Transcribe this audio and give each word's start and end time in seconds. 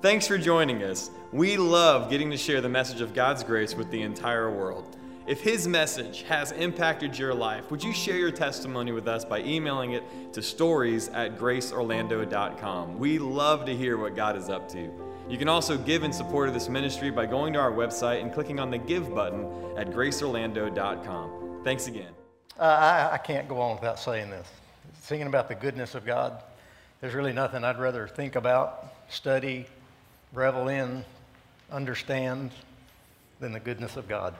Thanks 0.00 0.28
for 0.28 0.38
joining 0.38 0.84
us. 0.84 1.10
We 1.32 1.56
love 1.56 2.08
getting 2.08 2.30
to 2.30 2.36
share 2.36 2.60
the 2.60 2.68
message 2.68 3.00
of 3.00 3.14
God's 3.14 3.42
grace 3.42 3.74
with 3.74 3.90
the 3.90 4.00
entire 4.02 4.48
world. 4.48 4.96
If 5.26 5.40
His 5.40 5.66
message 5.66 6.22
has 6.22 6.52
impacted 6.52 7.18
your 7.18 7.34
life, 7.34 7.68
would 7.72 7.82
you 7.82 7.92
share 7.92 8.16
your 8.16 8.30
testimony 8.30 8.92
with 8.92 9.08
us 9.08 9.24
by 9.24 9.40
emailing 9.40 9.94
it 9.94 10.04
to 10.34 10.40
stories 10.40 11.08
at 11.08 11.36
graceorlando.com? 11.36 12.96
We 12.96 13.18
love 13.18 13.66
to 13.66 13.74
hear 13.74 13.98
what 13.98 14.14
God 14.14 14.36
is 14.36 14.48
up 14.48 14.68
to. 14.68 14.88
You 15.28 15.36
can 15.36 15.48
also 15.48 15.76
give 15.76 16.04
in 16.04 16.12
support 16.12 16.46
of 16.46 16.54
this 16.54 16.68
ministry 16.68 17.10
by 17.10 17.26
going 17.26 17.52
to 17.54 17.58
our 17.58 17.72
website 17.72 18.22
and 18.22 18.32
clicking 18.32 18.60
on 18.60 18.70
the 18.70 18.78
Give 18.78 19.12
button 19.12 19.50
at 19.76 19.90
graceorlando.com. 19.90 21.62
Thanks 21.64 21.88
again. 21.88 22.12
Uh, 22.56 22.62
I, 22.62 23.14
I 23.14 23.18
can't 23.18 23.48
go 23.48 23.60
on 23.60 23.74
without 23.74 23.98
saying 23.98 24.30
this. 24.30 24.46
Singing 25.02 25.26
about 25.26 25.48
the 25.48 25.56
goodness 25.56 25.96
of 25.96 26.06
God, 26.06 26.40
there's 27.00 27.14
really 27.14 27.32
nothing 27.32 27.64
I'd 27.64 27.80
rather 27.80 28.06
think 28.06 28.36
about, 28.36 28.94
study, 29.08 29.66
revel 30.32 30.68
in, 30.68 31.04
understand 31.70 32.50
than 33.40 33.52
the 33.52 33.60
goodness 33.60 33.96
of 33.96 34.08
God. 34.08 34.34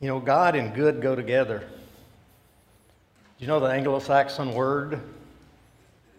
You 0.00 0.08
know, 0.08 0.20
God 0.20 0.54
and 0.54 0.74
good 0.74 1.00
go 1.00 1.14
together. 1.14 1.60
Do 3.38 3.44
you 3.44 3.46
know 3.46 3.60
the 3.60 3.66
Anglo 3.66 3.98
Saxon 3.98 4.52
word 4.52 5.00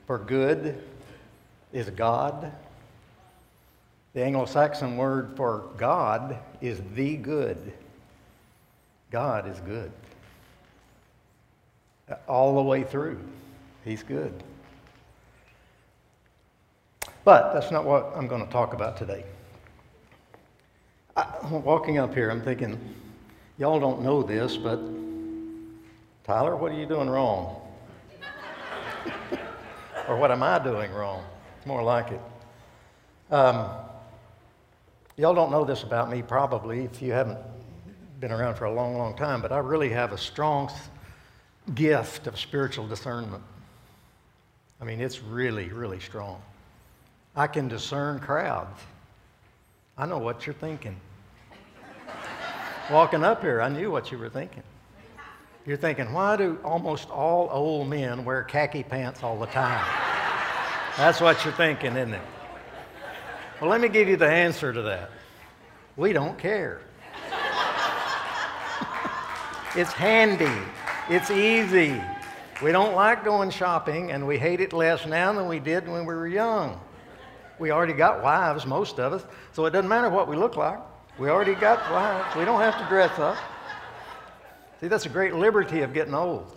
for 0.08 0.18
good 0.18 0.82
is 1.72 1.90
God? 1.90 2.52
The 4.14 4.24
Anglo 4.24 4.46
Saxon 4.46 4.98
word 4.98 5.34
for 5.36 5.66
God 5.78 6.40
is 6.62 6.82
the 6.96 7.16
good. 7.18 7.74
God 9.12 9.48
is 9.48 9.60
good. 9.62 9.92
All 12.28 12.56
the 12.56 12.62
way 12.62 12.84
through, 12.84 13.20
He's 13.84 14.04
good. 14.04 14.34
But 17.26 17.54
that's 17.54 17.72
not 17.72 17.86
what 17.86 18.14
I'm 18.16 18.28
going 18.28 18.46
to 18.46 18.52
talk 18.52 18.74
about 18.74 18.98
today. 18.98 19.26
I, 21.18 21.26
walking 21.50 21.98
up 21.98 22.14
here, 22.14 22.30
I'm 22.30 22.42
thinking, 22.42 22.80
y'all 23.58 23.80
don't 23.80 24.04
know 24.04 24.22
this, 24.22 24.58
but 24.58 24.80
Tyler, 26.24 26.56
what 26.56 26.72
are 26.72 26.76
you 26.76 26.86
doing 26.86 27.10
wrong? 27.10 27.62
or 30.08 30.18
what 30.18 30.32
am 30.32 30.44
I 30.44 30.60
doing 30.60 30.92
wrong? 30.92 31.24
It's 31.58 31.66
more 31.66 31.82
like 31.82 32.12
it. 32.12 32.22
Um, 33.32 33.70
y'all 35.18 35.34
don't 35.34 35.50
know 35.50 35.66
this 35.66 35.82
about 35.82 36.12
me, 36.12 36.22
probably, 36.22 36.82
if 36.82 37.02
you 37.02 37.12
haven't 37.12 37.40
been 38.20 38.32
around 38.32 38.54
for 38.54 38.66
a 38.66 38.72
long, 38.72 39.00
long 39.00 39.18
time, 39.18 39.42
but 39.42 39.52
I 39.52 39.58
really 39.58 39.90
have 39.90 40.14
a 40.14 40.18
strong 40.18 40.72
gift 41.74 42.28
of 42.28 42.40
spiritual 42.40 42.88
discernment. 42.88 43.42
I 44.80 44.84
mean, 44.84 45.02
it's 45.02 45.24
really, 45.24 45.70
really 45.70 46.00
strong. 46.00 46.40
I 47.36 47.48
can 47.48 47.68
discern 47.68 48.20
crowds. 48.20 48.80
I 49.98 50.06
know 50.06 50.18
what 50.18 50.46
you're 50.46 50.56
thinking. 50.56 50.96
Walking 52.92 53.24
up 53.24 53.42
here, 53.42 53.62
I 53.62 53.70
knew 53.70 53.92
what 53.92 54.12
you 54.12 54.18
were 54.18 54.30
thinking. 54.30 54.64
You're 55.66 55.78
thinking, 55.78 56.14
why 56.14 56.38
do 56.38 56.60
almost 56.64 57.10
all 57.10 57.50
old 57.52 57.90
men 57.90 58.24
wear 58.24 58.44
khaki 58.44 58.84
pants 58.84 59.24
all 59.24 59.40
the 59.40 59.48
time? 59.48 59.84
That's 60.96 61.20
what 61.20 61.44
you're 61.44 61.56
thinking, 61.56 61.98
isn't 61.98 62.14
it? 62.14 62.22
Well, 63.60 63.70
let 63.70 63.82
me 63.82 63.90
give 63.90 64.08
you 64.08 64.16
the 64.16 64.30
answer 64.30 64.72
to 64.72 64.82
that. 64.84 65.10
We 65.98 66.14
don't 66.14 66.38
care. 66.38 66.82
it's 69.76 69.92
handy, 69.92 70.52
it's 71.10 71.32
easy. 71.32 72.02
We 72.62 72.72
don't 72.72 72.96
like 72.96 73.26
going 73.26 73.50
shopping, 73.50 74.12
and 74.12 74.28
we 74.28 74.38
hate 74.38 74.62
it 74.62 74.72
less 74.72 75.06
now 75.06 75.34
than 75.34 75.48
we 75.48 75.60
did 75.60 75.88
when 75.88 76.06
we 76.06 76.14
were 76.14 76.28
young. 76.28 76.80
We 77.60 77.72
already 77.72 77.94
got 77.94 78.22
wives, 78.22 78.66
most 78.66 79.00
of 79.00 79.14
us, 79.14 79.26
so 79.54 79.66
it 79.66 79.72
doesn't 79.72 79.90
matter 79.90 80.10
what 80.10 80.28
we 80.28 80.36
look 80.36 80.58
like. 80.58 80.80
We 81.18 81.30
already 81.30 81.56
got 81.56 81.80
wives. 81.92 82.36
We 82.36 82.44
don't 82.44 82.60
have 82.60 82.78
to 82.80 82.86
dress 82.88 83.18
up. 83.20 83.38
See, 84.82 84.88
that's 84.88 85.06
a 85.06 85.10
great 85.10 85.34
liberty 85.34 85.82
of 85.82 85.94
getting 85.94 86.14
old. 86.14 86.52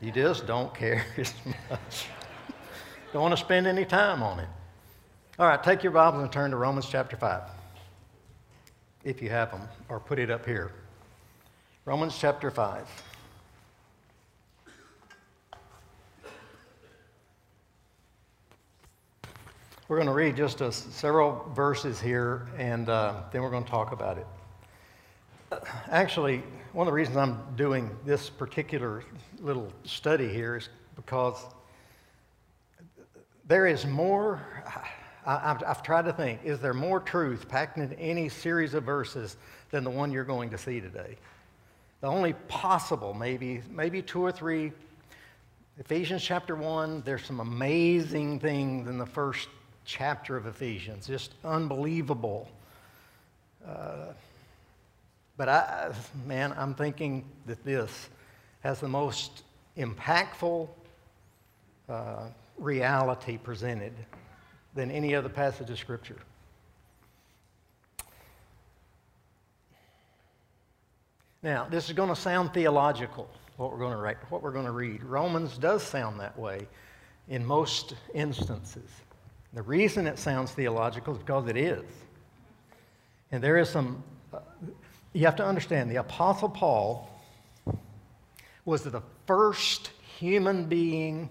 You 0.00 0.12
just 0.12 0.46
don't 0.46 0.72
care 0.74 1.04
as 1.16 1.34
much. 1.44 2.06
don't 3.12 3.22
want 3.22 3.32
to 3.32 3.40
spend 3.40 3.66
any 3.66 3.84
time 3.84 4.22
on 4.22 4.38
it. 4.38 4.48
All 5.38 5.46
right, 5.46 5.62
take 5.62 5.82
your 5.82 5.92
Bibles 5.92 6.22
and 6.22 6.32
turn 6.32 6.50
to 6.52 6.56
Romans 6.56 6.86
chapter 6.88 7.16
5, 7.16 7.42
if 9.04 9.20
you 9.20 9.28
have 9.28 9.50
them, 9.50 9.68
or 9.88 10.00
put 10.00 10.18
it 10.18 10.30
up 10.30 10.46
here. 10.46 10.72
Romans 11.84 12.16
chapter 12.18 12.50
5. 12.50 12.86
We're 19.88 19.98
going 19.98 20.08
to 20.08 20.14
read 20.14 20.36
just 20.36 20.62
a, 20.62 20.72
several 20.72 21.48
verses 21.54 22.00
here, 22.00 22.48
and 22.58 22.88
uh, 22.88 23.22
then 23.30 23.40
we're 23.42 23.50
going 23.50 23.62
to 23.62 23.70
talk 23.70 23.92
about 23.92 24.18
it. 24.18 24.26
Actually, 25.88 26.42
one 26.72 26.88
of 26.88 26.90
the 26.90 26.94
reasons 26.96 27.16
I'm 27.16 27.40
doing 27.54 27.96
this 28.04 28.28
particular 28.28 29.04
little 29.38 29.72
study 29.84 30.26
here 30.28 30.56
is 30.56 30.70
because 30.96 31.36
there 33.46 33.68
is 33.68 33.86
more. 33.86 34.40
I, 35.24 35.56
have 35.64 35.84
tried 35.84 36.06
to 36.06 36.12
think, 36.12 36.40
is 36.42 36.58
there 36.58 36.74
more 36.74 36.98
truth 36.98 37.48
packed 37.48 37.78
in 37.78 37.92
any 37.92 38.28
series 38.28 38.74
of 38.74 38.82
verses 38.82 39.36
than 39.70 39.84
the 39.84 39.90
one 39.90 40.10
you're 40.10 40.24
going 40.24 40.50
to 40.50 40.58
see 40.58 40.80
today? 40.80 41.16
The 42.00 42.08
only 42.08 42.32
possible, 42.48 43.14
maybe, 43.14 43.62
maybe 43.70 44.02
two 44.02 44.24
or 44.24 44.32
three. 44.32 44.72
Ephesians 45.78 46.24
chapter 46.24 46.56
1, 46.56 47.02
there's 47.04 47.24
some 47.24 47.38
amazing 47.38 48.40
things 48.40 48.88
in 48.88 48.98
the 48.98 49.06
first 49.06 49.48
chapter 49.86 50.36
of 50.36 50.46
Ephesians, 50.46 51.06
just 51.06 51.32
unbelievable. 51.44 52.50
Uh, 53.66 54.12
but 55.36 55.48
I, 55.48 55.92
man, 56.26 56.54
I'm 56.56 56.74
thinking 56.74 57.24
that 57.46 57.64
this 57.64 58.08
has 58.60 58.80
the 58.80 58.88
most 58.88 59.42
impactful 59.76 60.68
uh, 61.88 62.26
reality 62.58 63.38
presented 63.38 63.92
than 64.74 64.90
any 64.90 65.14
other 65.14 65.28
passage 65.28 65.70
of 65.70 65.78
Scripture. 65.78 66.18
Now, 71.42 71.66
this 71.70 71.86
is 71.86 71.92
going 71.92 72.08
to 72.08 72.16
sound 72.16 72.52
theological, 72.52 73.30
what 73.56 73.70
we're 73.70 73.78
going 73.78 73.92
to 73.92 73.98
write, 73.98 74.16
what 74.30 74.42
we're 74.42 74.50
going 74.50 74.64
to 74.64 74.72
read. 74.72 75.04
Romans 75.04 75.58
does 75.58 75.82
sound 75.82 76.18
that 76.18 76.36
way 76.36 76.66
in 77.28 77.44
most 77.44 77.94
instances. 78.14 78.88
The 79.56 79.62
reason 79.62 80.06
it 80.06 80.18
sounds 80.18 80.52
theological 80.52 81.14
is 81.14 81.18
because 81.18 81.48
it 81.48 81.56
is. 81.56 81.82
And 83.32 83.42
there 83.42 83.56
is 83.56 83.70
some, 83.70 84.04
uh, 84.30 84.40
you 85.14 85.24
have 85.24 85.36
to 85.36 85.46
understand, 85.46 85.90
the 85.90 85.96
Apostle 85.96 86.50
Paul 86.50 87.08
was 88.66 88.82
the 88.82 89.00
first 89.26 89.92
human 90.18 90.66
being 90.66 91.30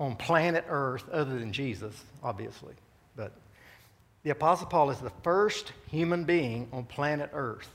on 0.00 0.16
planet 0.16 0.64
Earth, 0.66 1.04
other 1.12 1.38
than 1.38 1.52
Jesus, 1.52 1.94
obviously. 2.22 2.72
But 3.16 3.32
the 4.22 4.30
Apostle 4.30 4.68
Paul 4.68 4.88
is 4.88 4.98
the 4.98 5.12
first 5.22 5.74
human 5.90 6.24
being 6.24 6.66
on 6.72 6.84
planet 6.86 7.28
Earth 7.34 7.68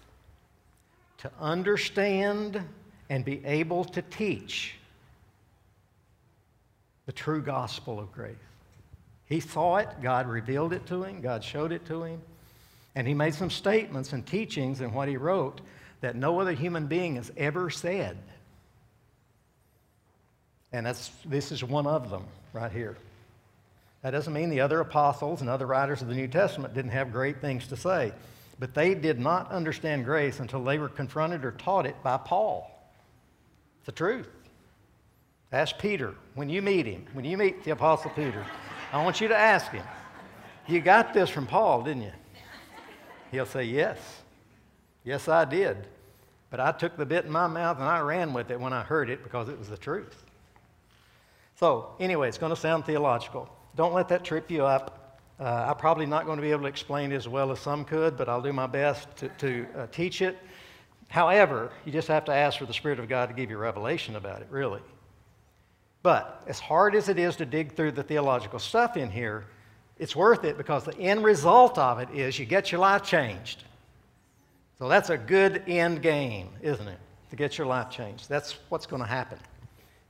to 1.19 1.29
understand 1.39 2.59
and 3.11 3.23
be 3.23 3.45
able 3.45 3.83
to 3.83 4.01
teach 4.01 4.73
the 7.05 7.11
true 7.11 7.43
gospel 7.43 7.99
of 7.99 8.11
grace. 8.11 8.37
He 9.31 9.39
saw 9.39 9.77
it, 9.77 9.87
God 10.01 10.27
revealed 10.27 10.73
it 10.73 10.85
to 10.87 11.05
him, 11.05 11.21
God 11.21 11.41
showed 11.41 11.71
it 11.71 11.85
to 11.85 12.03
him, 12.03 12.21
and 12.95 13.07
he 13.07 13.13
made 13.13 13.33
some 13.33 13.49
statements 13.49 14.11
and 14.11 14.27
teachings 14.27 14.81
in 14.81 14.93
what 14.93 15.07
he 15.07 15.15
wrote 15.15 15.61
that 16.01 16.17
no 16.17 16.41
other 16.41 16.51
human 16.51 16.87
being 16.87 17.15
has 17.15 17.31
ever 17.37 17.69
said. 17.69 18.17
And 20.73 20.85
that's, 20.85 21.11
this 21.23 21.53
is 21.53 21.63
one 21.63 21.87
of 21.87 22.09
them 22.09 22.25
right 22.51 22.73
here. 22.73 22.97
That 24.01 24.11
doesn't 24.11 24.33
mean 24.33 24.49
the 24.49 24.59
other 24.59 24.81
apostles 24.81 25.39
and 25.39 25.49
other 25.49 25.65
writers 25.65 26.01
of 26.01 26.09
the 26.09 26.15
New 26.15 26.27
Testament 26.27 26.73
didn't 26.73 26.91
have 26.91 27.13
great 27.13 27.39
things 27.39 27.67
to 27.67 27.77
say, 27.77 28.11
but 28.59 28.73
they 28.73 28.95
did 28.95 29.17
not 29.17 29.49
understand 29.49 30.03
grace 30.03 30.41
until 30.41 30.61
they 30.61 30.77
were 30.77 30.89
confronted 30.89 31.45
or 31.45 31.51
taught 31.51 31.85
it 31.85 31.95
by 32.03 32.17
Paul. 32.17 32.69
It's 33.77 33.85
the 33.85 33.93
truth. 33.93 34.27
Ask 35.53 35.77
Peter 35.77 36.15
when 36.35 36.49
you 36.49 36.61
meet 36.61 36.85
him, 36.85 37.05
when 37.13 37.23
you 37.23 37.37
meet 37.37 37.63
the 37.63 37.71
Apostle 37.71 38.11
Peter. 38.11 38.45
I 38.91 39.03
want 39.03 39.21
you 39.21 39.27
to 39.29 39.37
ask 39.37 39.71
him, 39.71 39.85
You 40.67 40.81
got 40.81 41.13
this 41.13 41.29
from 41.29 41.47
Paul, 41.47 41.83
didn't 41.83 42.03
you? 42.03 42.11
He'll 43.31 43.45
say, 43.45 43.63
Yes. 43.63 43.97
Yes, 45.03 45.27
I 45.27 45.45
did. 45.45 45.87
But 46.49 46.59
I 46.59 46.71
took 46.73 46.97
the 46.97 47.05
bit 47.05 47.25
in 47.25 47.31
my 47.31 47.47
mouth 47.47 47.77
and 47.77 47.85
I 47.85 47.99
ran 48.01 48.33
with 48.33 48.51
it 48.51 48.59
when 48.59 48.73
I 48.73 48.83
heard 48.83 49.09
it 49.09 49.23
because 49.23 49.47
it 49.47 49.57
was 49.57 49.69
the 49.69 49.77
truth. 49.77 50.25
So, 51.55 51.95
anyway, 51.99 52.27
it's 52.27 52.37
going 52.37 52.51
to 52.51 52.59
sound 52.59 52.85
theological. 52.85 53.49
Don't 53.75 53.93
let 53.93 54.09
that 54.09 54.25
trip 54.25 54.51
you 54.51 54.65
up. 54.65 55.21
Uh, 55.39 55.67
I'm 55.69 55.77
probably 55.77 56.05
not 56.05 56.25
going 56.25 56.37
to 56.37 56.41
be 56.41 56.51
able 56.51 56.63
to 56.63 56.67
explain 56.67 57.11
it 57.11 57.15
as 57.15 57.27
well 57.27 57.51
as 57.51 57.59
some 57.59 57.85
could, 57.85 58.17
but 58.17 58.27
I'll 58.27 58.41
do 58.41 58.53
my 58.53 58.67
best 58.67 59.15
to, 59.17 59.29
to 59.29 59.65
uh, 59.75 59.87
teach 59.87 60.21
it. 60.21 60.37
However, 61.07 61.71
you 61.85 61.91
just 61.91 62.07
have 62.09 62.25
to 62.25 62.33
ask 62.33 62.59
for 62.59 62.65
the 62.65 62.73
Spirit 62.73 62.99
of 62.99 63.07
God 63.07 63.29
to 63.29 63.35
give 63.35 63.49
you 63.49 63.57
revelation 63.57 64.15
about 64.17 64.41
it, 64.41 64.47
really. 64.49 64.81
But 66.03 66.43
as 66.47 66.59
hard 66.59 66.95
as 66.95 67.09
it 67.09 67.19
is 67.19 67.35
to 67.37 67.45
dig 67.45 67.75
through 67.75 67.91
the 67.91 68.03
theological 68.03 68.59
stuff 68.59 68.97
in 68.97 69.11
here, 69.11 69.45
it's 69.99 70.15
worth 70.15 70.43
it 70.43 70.57
because 70.57 70.83
the 70.83 70.97
end 70.97 71.23
result 71.23 71.77
of 71.77 71.99
it 71.99 72.09
is 72.11 72.39
you 72.39 72.45
get 72.45 72.71
your 72.71 72.81
life 72.81 73.03
changed. 73.03 73.63
So 74.79 74.89
that's 74.89 75.11
a 75.11 75.17
good 75.17 75.63
end 75.67 76.01
game, 76.01 76.49
isn't 76.61 76.87
it? 76.87 76.97
To 77.29 77.35
get 77.35 77.57
your 77.57 77.67
life 77.67 77.91
changed. 77.91 78.27
That's 78.27 78.57
what's 78.69 78.87
going 78.87 79.01
to 79.01 79.07
happen 79.07 79.37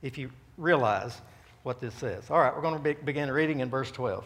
if 0.00 0.16
you 0.16 0.30
realize 0.56 1.20
what 1.62 1.78
this 1.78 1.94
says. 1.94 2.30
All 2.30 2.38
right, 2.38 2.54
we're 2.54 2.62
going 2.62 2.76
to 2.76 2.82
be, 2.82 2.94
begin 2.94 3.30
reading 3.30 3.60
in 3.60 3.68
verse 3.68 3.90
12. 3.90 4.24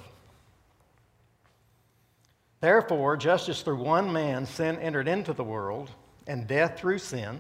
Therefore, 2.61 3.17
just 3.17 3.49
as 3.49 3.61
through 3.63 3.83
one 3.83 4.13
man 4.13 4.47
sin 4.47 4.79
entered 4.79 5.09
into 5.09 5.33
the 5.33 5.45
world, 5.45 5.91
and 6.27 6.47
death 6.47 6.79
through 6.79 6.99
sin, 6.99 7.39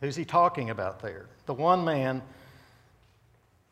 who's 0.00 0.16
he 0.16 0.24
talking 0.24 0.70
about 0.70 1.00
there? 1.00 1.26
The 1.46 1.54
one 1.54 1.84
man 1.84 2.22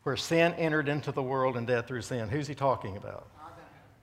where 0.03 0.17
sin 0.17 0.53
entered 0.55 0.89
into 0.89 1.13
the 1.13 1.23
world 1.23 1.57
and 1.57 1.67
death 1.67 1.87
through 1.87 2.03
sin. 2.03 2.29
Who's 2.29 2.47
he 2.47 2.55
talking 2.55 2.97
about? 2.97 3.29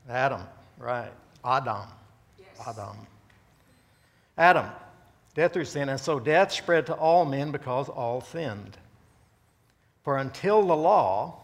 Adam, 0.10 0.42
Adam, 0.42 0.48
right. 0.78 1.12
Adam. 1.44 1.88
Yes. 2.38 2.68
Adam. 2.68 2.98
Adam, 4.38 4.66
death 5.36 5.54
through 5.54 5.66
sin. 5.66 5.90
And 5.90 6.00
so 6.00 6.19
death 6.19 6.51
spread 6.51 6.86
to 6.86 6.94
all 6.94 7.25
men 7.25 7.51
because 7.51 7.90
all 7.90 8.22
sinned. 8.22 8.78
For 10.04 10.18
until 10.18 10.66
the 10.66 10.75
law, 10.75 11.42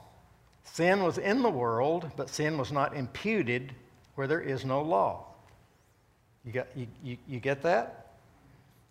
sin 0.64 1.04
was 1.04 1.18
in 1.18 1.42
the 1.42 1.50
world, 1.50 2.10
but 2.16 2.30
sin 2.30 2.58
was 2.58 2.72
not 2.72 2.96
imputed 2.96 3.74
where 4.16 4.28
there 4.28 4.42
is 4.42 4.64
no 4.64 4.82
law. 4.82 5.26
You, 6.46 6.52
got, 6.54 6.68
you, 6.76 6.88
you, 7.04 7.18
you 7.28 7.40
get 7.40 7.62
that? 7.64 8.14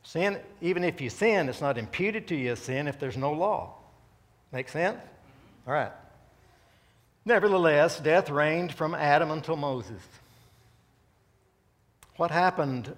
Sin, 0.02 0.38
even 0.60 0.84
if 0.84 1.00
you 1.00 1.08
sin, 1.08 1.48
it's 1.48 1.62
not 1.62 1.78
imputed 1.78 2.28
to 2.28 2.34
you 2.34 2.52
as 2.52 2.58
sin 2.58 2.86
if 2.86 2.98
there's 2.98 3.16
no 3.16 3.32
law. 3.32 3.74
Make 4.52 4.68
sense? 4.68 4.98
All 5.66 5.72
right. 5.72 5.92
Nevertheless, 7.24 8.00
death 8.00 8.28
reigned 8.28 8.74
from 8.74 8.94
Adam 8.94 9.30
until 9.30 9.56
Moses. 9.56 10.02
What 12.16 12.30
happened 12.30 12.94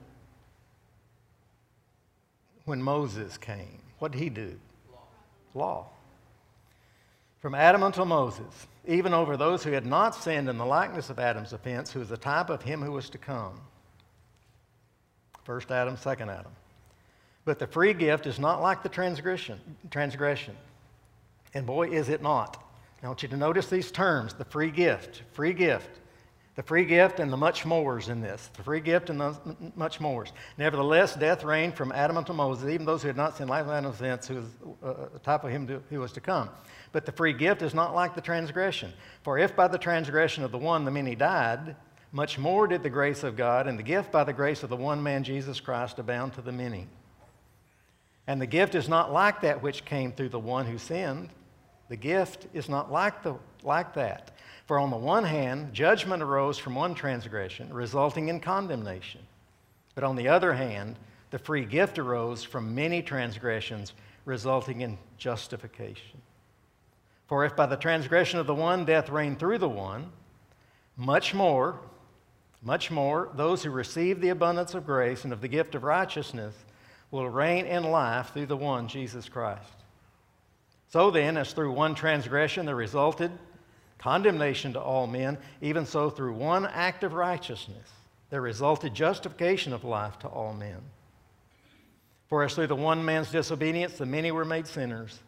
when 2.65 2.83
Moses 2.83 3.39
came? 3.39 3.81
What 3.99 4.13
did 4.13 4.21
he 4.21 4.29
do? 4.29 4.59
Law. 4.91 4.99
Law. 5.55 5.87
From 7.41 7.55
Adam 7.55 7.83
until 7.85 8.05
Moses, 8.05 8.67
even 8.87 9.15
over 9.15 9.37
those 9.37 9.63
who 9.63 9.71
had 9.71 9.87
not 9.87 10.15
sinned 10.15 10.49
in 10.49 10.59
the 10.59 10.67
likeness 10.67 11.09
of 11.11 11.19
Adam's 11.19 11.53
offense, 11.53 11.93
who 11.93 12.01
was 12.01 12.09
the 12.09 12.17
type 12.17 12.51
of 12.51 12.63
him 12.63 12.83
who 12.83 12.93
was 12.93 13.09
to 13.11 13.19
come. 13.19 13.61
First 15.45 15.71
Adam, 15.71 15.97
second 15.97 16.31
Adam. 16.31 16.51
But 17.45 17.61
the 17.61 17.69
free 17.69 17.95
gift 17.95 18.27
is 18.27 18.41
not 18.41 18.61
like 18.61 18.83
the 18.83 18.89
transgression. 18.89 19.61
transgression. 19.91 20.57
And 21.57 21.65
boy, 21.65 21.89
is 21.89 22.11
it 22.11 22.21
not. 22.21 22.63
I 23.03 23.07
want 23.07 23.23
you 23.23 23.31
to 23.31 23.37
notice 23.37 23.69
these 23.69 23.91
terms 23.91 24.35
the 24.35 24.45
free 24.45 24.71
gift, 24.71 25.23
free 25.33 25.55
gift, 25.55 25.89
the 26.55 26.63
free 26.63 26.85
gift 26.85 27.19
and 27.19 27.33
the 27.33 27.37
much 27.39 27.65
mores 27.65 28.11
in 28.11 28.21
this. 28.21 28.51
The 28.59 28.63
free 28.63 28.81
gift 28.81 29.09
and 29.09 29.19
the 29.19 29.35
much 29.75 29.99
mores. 29.99 30.33
Nevertheless, 30.59 31.15
death 31.15 31.45
reigned 31.45 31.75
from 31.75 31.93
Adam 31.93 32.19
unto 32.19 32.35
Moses, 32.35 32.69
even 32.69 32.85
those 32.85 33.01
who 33.01 33.09
had 33.09 33.17
not 33.17 33.39
seen 33.39 33.49
like 33.49 33.67
Adam's 33.67 33.95
offense, 33.95 34.29
who 34.29 34.35
was 34.35 34.45
uh, 34.85 35.09
the 35.15 35.19
type 35.21 35.45
of 35.45 35.51
him 35.51 35.83
who 35.89 35.99
was 35.99 36.13
to 36.13 36.21
come. 36.21 36.51
But 36.93 37.07
the 37.07 37.13
free 37.13 37.33
gift 37.33 37.63
is 37.63 37.73
not 37.73 37.95
like 37.95 38.15
the 38.15 38.21
transgression. 38.21 38.93
For 39.23 39.39
if 39.39 39.57
by 39.57 39.69
the 39.69 39.79
transgression 39.79 40.45
of 40.45 40.53
the 40.53 40.59
one 40.59 40.85
the 40.85 40.91
many 40.91 41.15
died, 41.15 41.75
much 42.13 42.39
more 42.39 42.67
did 42.67 42.83
the 42.83 42.91
grace 42.91 43.23
of 43.23 43.35
God 43.35 43.67
and 43.67 43.79
the 43.79 43.83
gift 43.83 44.13
by 44.13 44.25
the 44.25 44.35
grace 44.35 44.63
of 44.63 44.69
the 44.69 44.77
one 44.77 45.03
man 45.03 45.25
Jesus 45.25 45.59
Christ 45.59 45.99
abound 45.99 46.35
to 46.35 46.43
the 46.43 46.53
many. 46.53 46.87
And 48.27 48.41
the 48.43 48.47
gift 48.47 48.75
is 48.75 48.91
not 48.91 49.11
like 49.11 49.41
that 49.41 49.63
which 49.63 49.87
came 49.87 50.13
through 50.13 50.31
the 50.31 50.39
one 50.39 50.67
who 50.67 50.77
sinned. 50.77 51.31
The 51.89 51.97
gift 51.97 52.47
is 52.53 52.69
not 52.69 52.91
like, 52.91 53.23
the, 53.23 53.37
like 53.63 53.95
that. 53.95 54.33
For 54.67 54.79
on 54.79 54.91
the 54.91 54.97
one 54.97 55.25
hand, 55.25 55.73
judgment 55.73 56.23
arose 56.23 56.59
from 56.59 56.75
one 56.75 56.95
transgression, 56.95 57.73
resulting 57.73 58.29
in 58.29 58.41
condemnation. 58.41 59.21
But 59.95 60.05
on 60.05 60.17
the 60.17 60.29
other 60.29 60.53
hand, 60.53 60.97
the 61.31 61.39
free 61.39 61.65
gift 61.65 61.99
arose 61.99 62.43
from 62.43 62.75
many 62.75 63.03
transgressions, 63.03 63.93
resulting 64.25 64.81
in 64.81 64.99
justification. 65.17 66.21
For 67.29 67.45
if 67.45 67.57
by 67.57 67.67
the 67.67 67.77
transgression 67.77 68.39
of 68.39 68.47
the 68.47 68.55
one 68.55 68.85
death 68.85 69.09
reigned 69.09 69.39
through 69.39 69.59
the 69.59 69.69
one, 69.69 70.11
much 70.97 71.35
more, 71.35 71.81
much 72.63 72.91
more, 72.91 73.31
those 73.35 73.63
who 73.63 73.71
receive 73.71 74.21
the 74.21 74.31
abundance 74.31 74.75
of 74.75 74.87
grace 74.87 75.25
and 75.25 75.33
of 75.33 75.41
the 75.41 75.49
gift 75.49 75.75
of 75.75 75.85
righteousness 75.85 76.55
will 77.11 77.29
reign 77.29 77.67
in 77.67 77.85
life 77.85 78.33
through 78.33 78.47
the 78.47 78.57
one, 78.57 78.89
Jesus 78.89 79.29
Christ. 79.29 79.76
So 80.89 81.11
then, 81.11 81.37
as 81.37 81.53
through 81.53 81.73
one 81.73 81.95
transgression 81.95 82.67
there 82.67 82.77
resulted 82.77 83.31
condemnation 83.99 84.73
to 84.75 84.81
all 84.81 85.07
men, 85.07 85.39
even 85.61 85.87
so 85.87 86.11
through 86.11 86.35
one 86.35 86.67
act 86.67 87.03
of 87.03 87.13
righteousness 87.13 87.89
there 88.31 88.41
resulted 88.41 88.95
justification 88.95 89.73
of 89.73 89.85
life 89.85 90.19
to 90.21 90.29
all 90.29 90.53
men. 90.53 90.81
For 92.29 92.43
as 92.43 92.55
through 92.55 92.67
the 92.67 92.77
one 92.77 93.05
man's 93.05 93.31
disobedience 93.31 93.99
the 93.99 94.07
many 94.07 94.31
were 94.31 94.45
made 94.45 94.67
sinners. 94.67 95.21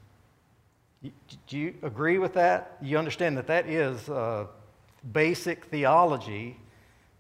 Do 1.02 1.58
you 1.58 1.75
agree 1.82 2.19
with 2.19 2.34
that? 2.34 2.76
You 2.82 2.99
understand 2.99 3.37
that 3.38 3.46
that 3.46 3.66
is 3.69 4.08
uh, 4.08 4.46
basic 5.12 5.66
theology 5.66 6.56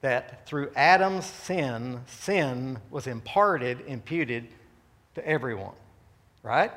that 0.00 0.46
through 0.46 0.70
Adam's 0.74 1.26
sin, 1.26 2.00
sin 2.06 2.78
was 2.90 3.06
imparted, 3.06 3.82
imputed 3.86 4.48
to 5.14 5.26
everyone, 5.26 5.74
right? 6.42 6.72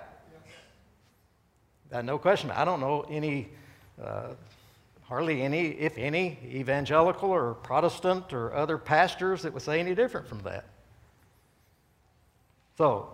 Uh, 1.92 2.02
no 2.02 2.18
question. 2.18 2.52
I 2.52 2.64
don't 2.64 2.80
know 2.80 3.06
any, 3.10 3.50
uh, 4.02 4.30
hardly 5.04 5.42
any, 5.42 5.70
if 5.70 5.98
any, 5.98 6.38
evangelical 6.46 7.30
or 7.30 7.56
Protestant 7.56 8.32
or 8.34 8.54
other 8.54 8.78
pastors 8.78 9.42
that 9.42 9.54
would 9.54 9.62
say 9.62 9.80
any 9.80 9.94
different 9.94 10.28
from 10.28 10.40
that. 10.40 10.66
So, 12.78 13.14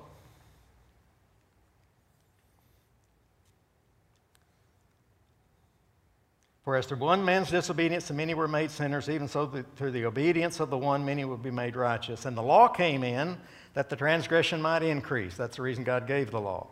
For 6.68 6.75
as 6.75 6.85
through 6.85 6.97
one 6.97 7.24
man's 7.24 7.50
disobedience 7.50 8.09
the 8.09 8.13
many 8.13 8.33
were 8.33 8.50
made 8.50 8.71
sinners, 8.71 9.07
even 9.07 9.29
so 9.29 9.63
through 9.77 9.91
the 9.91 10.03
obedience 10.03 10.59
of 10.59 10.69
the 10.69 10.77
one 10.77 11.06
many 11.06 11.24
will 11.24 11.38
be 11.38 11.50
made 11.50 11.77
righteous. 11.77 12.25
And 12.25 12.35
the 12.35 12.41
law 12.41 12.68
came 12.68 13.06
in 13.06 13.38
that 13.74 13.89
the 13.89 13.95
transgression 13.95 14.62
might 14.62 14.83
increase. 14.83 15.38
That's 15.38 15.56
the 15.56 15.62
reason 15.62 15.85
God 15.85 16.07
gave 16.07 16.29
the 16.29 16.41
law. 16.41 16.68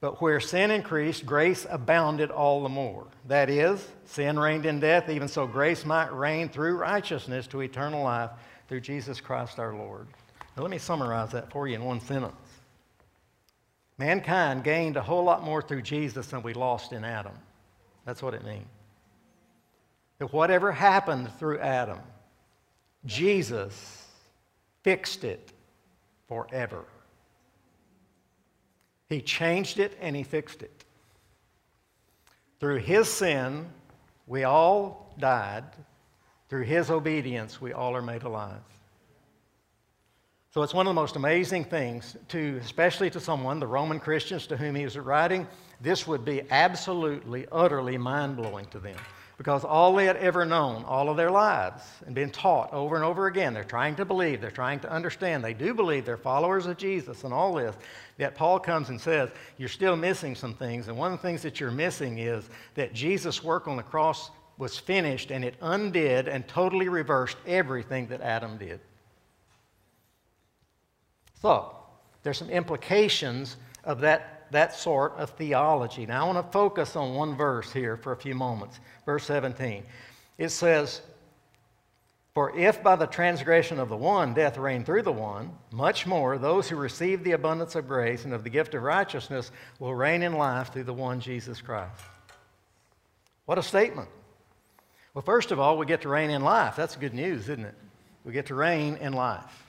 But 0.00 0.20
where 0.22 0.40
sin 0.40 0.70
increased, 0.70 1.26
grace 1.26 1.66
abounded 1.68 2.30
all 2.30 2.62
the 2.62 2.68
more. 2.68 3.06
That 3.28 3.50
is, 3.50 3.86
sin 4.06 4.38
reigned 4.38 4.64
in 4.64 4.80
death, 4.80 5.10
even 5.10 5.28
so 5.28 5.46
grace 5.46 5.84
might 5.84 6.12
reign 6.12 6.48
through 6.48 6.76
righteousness 6.76 7.46
to 7.48 7.60
eternal 7.60 8.02
life 8.02 8.30
through 8.68 8.80
Jesus 8.80 9.20
Christ 9.20 9.58
our 9.58 9.74
Lord. 9.74 10.06
Now, 10.56 10.62
let 10.62 10.70
me 10.70 10.78
summarize 10.78 11.32
that 11.32 11.50
for 11.50 11.68
you 11.68 11.74
in 11.74 11.84
one 11.84 12.00
sentence. 12.00 12.34
Mankind 13.98 14.64
gained 14.64 14.96
a 14.96 15.02
whole 15.02 15.24
lot 15.24 15.44
more 15.44 15.60
through 15.60 15.82
Jesus 15.82 16.28
than 16.28 16.42
we 16.42 16.54
lost 16.54 16.92
in 16.92 17.04
Adam. 17.04 17.34
That's 18.06 18.22
what 18.22 18.32
it 18.32 18.44
means 18.44 18.66
that 20.20 20.32
whatever 20.34 20.70
happened 20.70 21.32
through 21.38 21.58
Adam, 21.58 21.98
Jesus 23.06 24.06
fixed 24.84 25.24
it 25.24 25.52
forever. 26.28 26.84
He 29.10 29.20
changed 29.20 29.80
it 29.80 29.98
and 30.00 30.16
he 30.16 30.22
fixed 30.22 30.62
it. 30.62 30.84
Through 32.60 32.78
his 32.78 33.08
sin, 33.08 33.68
we 34.26 34.44
all 34.44 35.12
died. 35.18 35.64
Through 36.48 36.62
his 36.62 36.90
obedience, 36.90 37.60
we 37.60 37.72
all 37.72 37.94
are 37.94 38.02
made 38.02 38.22
alive. 38.22 38.62
So 40.52 40.64
it's 40.64 40.74
one 40.74 40.88
of 40.88 40.90
the 40.90 41.00
most 41.00 41.14
amazing 41.14 41.64
things 41.64 42.16
to, 42.28 42.58
especially 42.60 43.08
to 43.10 43.20
someone, 43.20 43.60
the 43.60 43.68
Roman 43.68 44.00
Christians 44.00 44.48
to 44.48 44.56
whom 44.56 44.74
he 44.74 44.82
was 44.82 44.98
writing, 44.98 45.46
this 45.80 46.08
would 46.08 46.24
be 46.24 46.42
absolutely, 46.50 47.46
utterly 47.52 47.96
mind 47.96 48.36
blowing 48.36 48.66
to 48.66 48.80
them 48.80 48.96
because 49.40 49.64
all 49.64 49.94
they 49.94 50.06
had 50.06 50.16
ever 50.16 50.44
known 50.44 50.84
all 50.84 51.08
of 51.08 51.16
their 51.16 51.30
lives 51.30 51.84
and 52.04 52.16
been 52.16 52.30
taught 52.30 52.70
over 52.72 52.96
and 52.96 53.04
over 53.04 53.28
again, 53.28 53.54
they're 53.54 53.62
trying 53.62 53.94
to 53.94 54.04
believe, 54.04 54.40
they're 54.40 54.50
trying 54.50 54.80
to 54.80 54.90
understand, 54.90 55.44
they 55.44 55.54
do 55.54 55.72
believe 55.72 56.04
they're 56.04 56.16
followers 56.16 56.66
of 56.66 56.76
Jesus 56.76 57.22
and 57.22 57.32
all 57.32 57.54
this. 57.54 57.76
Yet 58.18 58.34
Paul 58.34 58.58
comes 58.58 58.88
and 58.88 59.00
says, 59.00 59.30
You're 59.56 59.68
still 59.68 59.94
missing 59.94 60.34
some 60.34 60.54
things. 60.54 60.88
And 60.88 60.98
one 60.98 61.12
of 61.12 61.18
the 61.18 61.26
things 61.26 61.42
that 61.42 61.60
you're 61.60 61.70
missing 61.70 62.18
is 62.18 62.50
that 62.74 62.92
Jesus' 62.92 63.42
work 63.42 63.68
on 63.68 63.76
the 63.76 63.84
cross 63.84 64.32
was 64.58 64.76
finished 64.76 65.30
and 65.30 65.44
it 65.44 65.54
undid 65.62 66.26
and 66.26 66.46
totally 66.48 66.88
reversed 66.88 67.36
everything 67.46 68.08
that 68.08 68.20
Adam 68.20 68.58
did. 68.58 68.80
So, 71.40 71.74
there's 72.22 72.38
some 72.38 72.50
implications 72.50 73.56
of 73.84 74.00
that 74.00 74.40
that 74.50 74.74
sort 74.74 75.12
of 75.16 75.30
theology. 75.30 76.06
Now, 76.06 76.24
I 76.24 76.32
want 76.32 76.44
to 76.44 76.52
focus 76.52 76.96
on 76.96 77.14
one 77.14 77.36
verse 77.36 77.72
here 77.72 77.96
for 77.96 78.12
a 78.12 78.16
few 78.16 78.34
moments. 78.34 78.80
Verse 79.06 79.24
17. 79.24 79.84
It 80.38 80.48
says, 80.48 81.02
For 82.34 82.56
if 82.56 82.82
by 82.82 82.96
the 82.96 83.06
transgression 83.06 83.78
of 83.78 83.88
the 83.88 83.96
one 83.96 84.34
death 84.34 84.58
reigned 84.58 84.86
through 84.86 85.02
the 85.02 85.12
one, 85.12 85.52
much 85.70 86.06
more 86.06 86.38
those 86.38 86.68
who 86.68 86.76
receive 86.76 87.22
the 87.22 87.32
abundance 87.32 87.74
of 87.74 87.86
grace 87.86 88.24
and 88.24 88.32
of 88.32 88.44
the 88.44 88.50
gift 88.50 88.74
of 88.74 88.82
righteousness 88.82 89.50
will 89.78 89.94
reign 89.94 90.22
in 90.22 90.32
life 90.32 90.72
through 90.72 90.84
the 90.84 90.92
one 90.92 91.20
Jesus 91.20 91.60
Christ. 91.60 92.02
What 93.46 93.58
a 93.58 93.62
statement. 93.62 94.08
Well, 95.14 95.22
first 95.22 95.50
of 95.50 95.58
all, 95.58 95.76
we 95.76 95.86
get 95.86 96.02
to 96.02 96.08
reign 96.08 96.30
in 96.30 96.42
life. 96.42 96.76
That's 96.76 96.96
good 96.96 97.14
news, 97.14 97.42
isn't 97.42 97.64
it? 97.64 97.74
We 98.24 98.32
get 98.32 98.46
to 98.46 98.54
reign 98.54 98.96
in 98.96 99.12
life. 99.12 99.66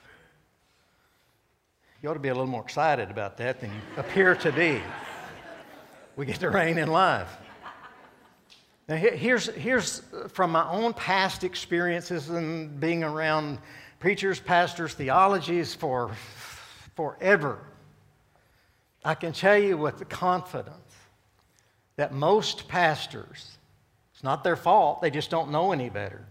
You 2.02 2.10
ought 2.10 2.14
to 2.14 2.20
be 2.20 2.30
a 2.30 2.34
little 2.34 2.48
more 2.48 2.62
excited 2.62 3.12
about 3.12 3.36
that 3.36 3.60
than 3.60 3.70
you 3.70 3.80
appear 3.96 4.34
to 4.34 4.50
be. 4.50 4.82
We 6.16 6.26
get 6.26 6.40
to 6.40 6.50
reign 6.50 6.76
in 6.76 6.88
life. 6.88 7.30
Now, 8.88 8.96
here's, 8.96 9.46
here's 9.46 10.02
uh, 10.12 10.26
from 10.26 10.50
my 10.50 10.68
own 10.68 10.94
past 10.94 11.44
experiences 11.44 12.28
and 12.28 12.80
being 12.80 13.04
around 13.04 13.58
preachers, 14.00 14.40
pastors, 14.40 14.94
theologies 14.94 15.76
for 15.76 16.10
forever. 16.96 17.60
I 19.04 19.14
can 19.14 19.32
tell 19.32 19.56
you 19.56 19.76
with 19.76 20.08
confidence 20.08 20.76
that 21.94 22.12
most 22.12 22.66
pastors, 22.66 23.56
it's 24.12 24.24
not 24.24 24.42
their 24.42 24.56
fault, 24.56 25.02
they 25.02 25.10
just 25.10 25.30
don't 25.30 25.52
know 25.52 25.70
any 25.70 25.88
better. 25.88 26.26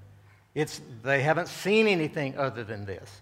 It's, 0.53 0.81
they 1.01 1.21
haven't 1.21 1.47
seen 1.47 1.87
anything 1.87 2.37
other 2.37 2.65
than 2.65 2.83
this. 2.83 3.21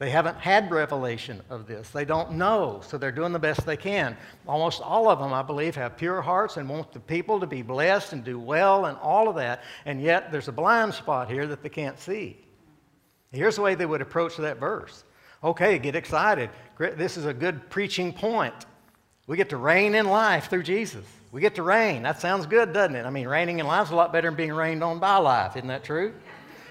They 0.00 0.08
haven't 0.08 0.38
had 0.38 0.70
revelation 0.70 1.42
of 1.50 1.66
this. 1.66 1.90
They 1.90 2.06
don't 2.06 2.32
know, 2.32 2.80
so 2.82 2.96
they're 2.96 3.12
doing 3.12 3.32
the 3.32 3.38
best 3.38 3.66
they 3.66 3.76
can. 3.76 4.16
Almost 4.48 4.80
all 4.80 5.10
of 5.10 5.18
them, 5.18 5.34
I 5.34 5.42
believe, 5.42 5.76
have 5.76 5.98
pure 5.98 6.22
hearts 6.22 6.56
and 6.56 6.66
want 6.66 6.90
the 6.92 7.00
people 7.00 7.38
to 7.38 7.46
be 7.46 7.60
blessed 7.60 8.14
and 8.14 8.24
do 8.24 8.40
well 8.40 8.86
and 8.86 8.96
all 8.96 9.28
of 9.28 9.36
that. 9.36 9.62
And 9.84 10.00
yet, 10.00 10.32
there's 10.32 10.48
a 10.48 10.52
blind 10.52 10.94
spot 10.94 11.30
here 11.30 11.46
that 11.48 11.62
they 11.62 11.68
can't 11.68 11.98
see. 11.98 12.38
Here's 13.30 13.56
the 13.56 13.62
way 13.62 13.74
they 13.74 13.84
would 13.84 14.00
approach 14.00 14.38
that 14.38 14.58
verse. 14.58 15.04
Okay, 15.44 15.78
get 15.78 15.94
excited. 15.94 16.48
This 16.78 17.18
is 17.18 17.26
a 17.26 17.34
good 17.34 17.68
preaching 17.68 18.14
point. 18.14 18.54
We 19.26 19.36
get 19.36 19.50
to 19.50 19.58
reign 19.58 19.94
in 19.94 20.06
life 20.06 20.48
through 20.48 20.62
Jesus. 20.62 21.04
We 21.30 21.42
get 21.42 21.56
to 21.56 21.62
reign. 21.62 22.04
That 22.04 22.22
sounds 22.22 22.46
good, 22.46 22.72
doesn't 22.72 22.96
it? 22.96 23.04
I 23.04 23.10
mean, 23.10 23.28
reigning 23.28 23.58
in 23.58 23.66
life 23.66 23.88
is 23.88 23.92
a 23.92 23.96
lot 23.96 24.14
better 24.14 24.28
than 24.28 24.36
being 24.36 24.54
reigned 24.54 24.82
on 24.82 24.98
by 24.98 25.18
life. 25.18 25.56
Isn't 25.56 25.68
that 25.68 25.84
true? 25.84 26.14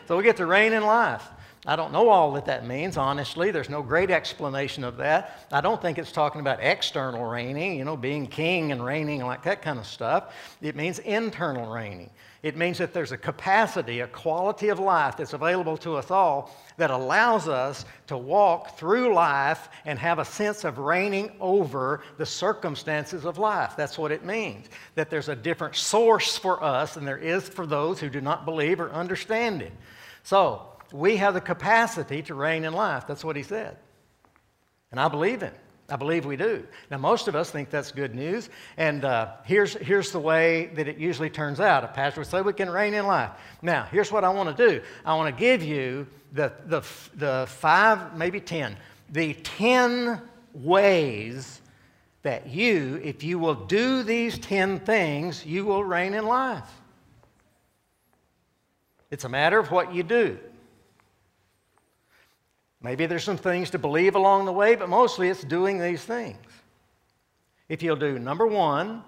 So 0.07 0.17
we 0.17 0.23
get 0.23 0.37
to 0.37 0.47
reign 0.47 0.73
in 0.73 0.83
life. 0.83 1.23
I 1.69 1.75
don't 1.75 1.91
know 1.91 2.09
all 2.09 2.31
that 2.31 2.47
that 2.47 2.65
means, 2.65 2.97
honestly. 2.97 3.51
There's 3.51 3.69
no 3.69 3.83
great 3.83 4.09
explanation 4.09 4.83
of 4.83 4.97
that. 4.97 5.45
I 5.51 5.61
don't 5.61 5.79
think 5.79 5.99
it's 5.99 6.11
talking 6.11 6.41
about 6.41 6.57
external 6.63 7.23
reigning, 7.23 7.77
you 7.77 7.85
know, 7.85 7.95
being 7.95 8.25
king 8.25 8.71
and 8.71 8.83
reigning 8.83 9.23
like 9.23 9.43
that 9.43 9.61
kind 9.61 9.77
of 9.77 9.85
stuff. 9.85 10.33
It 10.63 10.75
means 10.75 10.97
internal 10.97 11.71
reigning. 11.71 12.09
It 12.41 12.57
means 12.57 12.79
that 12.79 12.91
there's 12.91 13.11
a 13.11 13.19
capacity, 13.19 13.99
a 13.99 14.07
quality 14.07 14.69
of 14.69 14.79
life 14.79 15.15
that's 15.15 15.33
available 15.33 15.77
to 15.77 15.95
us 15.95 16.09
all 16.09 16.57
that 16.77 16.89
allows 16.89 17.47
us 17.47 17.85
to 18.07 18.17
walk 18.17 18.75
through 18.79 19.13
life 19.13 19.69
and 19.85 19.99
have 19.99 20.17
a 20.17 20.25
sense 20.25 20.63
of 20.63 20.79
reigning 20.79 21.31
over 21.39 22.01
the 22.17 22.25
circumstances 22.25 23.25
of 23.25 23.37
life. 23.37 23.75
That's 23.77 23.99
what 23.99 24.11
it 24.11 24.25
means. 24.25 24.65
That 24.95 25.11
there's 25.11 25.29
a 25.29 25.35
different 25.35 25.75
source 25.75 26.35
for 26.35 26.63
us 26.63 26.95
than 26.95 27.05
there 27.05 27.19
is 27.19 27.47
for 27.47 27.67
those 27.67 27.99
who 27.99 28.09
do 28.09 28.21
not 28.21 28.43
believe 28.43 28.79
or 28.79 28.89
understand 28.89 29.61
it. 29.61 29.73
So, 30.23 30.68
we 30.91 31.17
have 31.17 31.33
the 31.33 31.41
capacity 31.41 32.21
to 32.23 32.35
reign 32.35 32.63
in 32.65 32.73
life. 32.73 33.05
That's 33.07 33.23
what 33.23 33.35
he 33.35 33.43
said. 33.43 33.77
And 34.91 34.99
I 34.99 35.07
believe 35.07 35.43
it. 35.43 35.53
I 35.91 35.95
believe 35.95 36.25
we 36.25 36.35
do. 36.35 36.65
Now, 36.91 36.97
most 36.97 37.27
of 37.27 37.35
us 37.35 37.49
think 37.49 37.69
that's 37.71 37.91
good 37.91 38.13
news, 38.13 38.49
and 38.77 39.03
uh, 39.03 39.31
here's, 39.43 39.73
here's 39.73 40.11
the 40.11 40.19
way 40.19 40.67
that 40.75 40.87
it 40.87 40.97
usually 40.97 41.31
turns 41.31 41.59
out. 41.59 41.83
A 41.83 41.87
pastor 41.87 42.21
would 42.21 42.27
say 42.27 42.41
we 42.41 42.53
can 42.53 42.69
reign 42.69 42.93
in 42.93 43.07
life. 43.07 43.31
Now, 43.61 43.85
here's 43.91 44.11
what 44.11 44.23
I 44.23 44.29
want 44.29 44.55
to 44.55 44.69
do 44.69 44.81
I 45.03 45.15
want 45.15 45.35
to 45.35 45.39
give 45.39 45.63
you 45.63 46.05
the, 46.31 46.53
the, 46.67 46.81
the 47.15 47.45
five, 47.49 48.15
maybe 48.15 48.39
ten, 48.39 48.77
the 49.09 49.33
ten 49.33 50.21
ways 50.53 51.61
that 52.21 52.47
you, 52.47 52.99
if 53.03 53.23
you 53.23 53.39
will 53.39 53.55
do 53.55 54.03
these 54.03 54.37
ten 54.37 54.79
things, 54.79 55.45
you 55.45 55.65
will 55.65 55.83
reign 55.83 56.13
in 56.13 56.25
life. 56.27 56.69
It's 59.09 59.23
a 59.23 59.29
matter 59.29 59.57
of 59.57 59.71
what 59.71 59.93
you 59.93 60.03
do. 60.03 60.37
Maybe 62.81 63.05
there's 63.05 63.23
some 63.23 63.37
things 63.37 63.69
to 63.71 63.77
believe 63.77 64.15
along 64.15 64.45
the 64.45 64.53
way, 64.53 64.75
but 64.75 64.87
mostly 64.87 65.27
it's 65.29 65.43
doing 65.43 65.79
these 65.79 66.03
things. 66.03 66.37
If 67.67 67.83
you'll 67.83 67.97
do 67.97 68.17
number 68.17 68.47
one, 68.47 69.03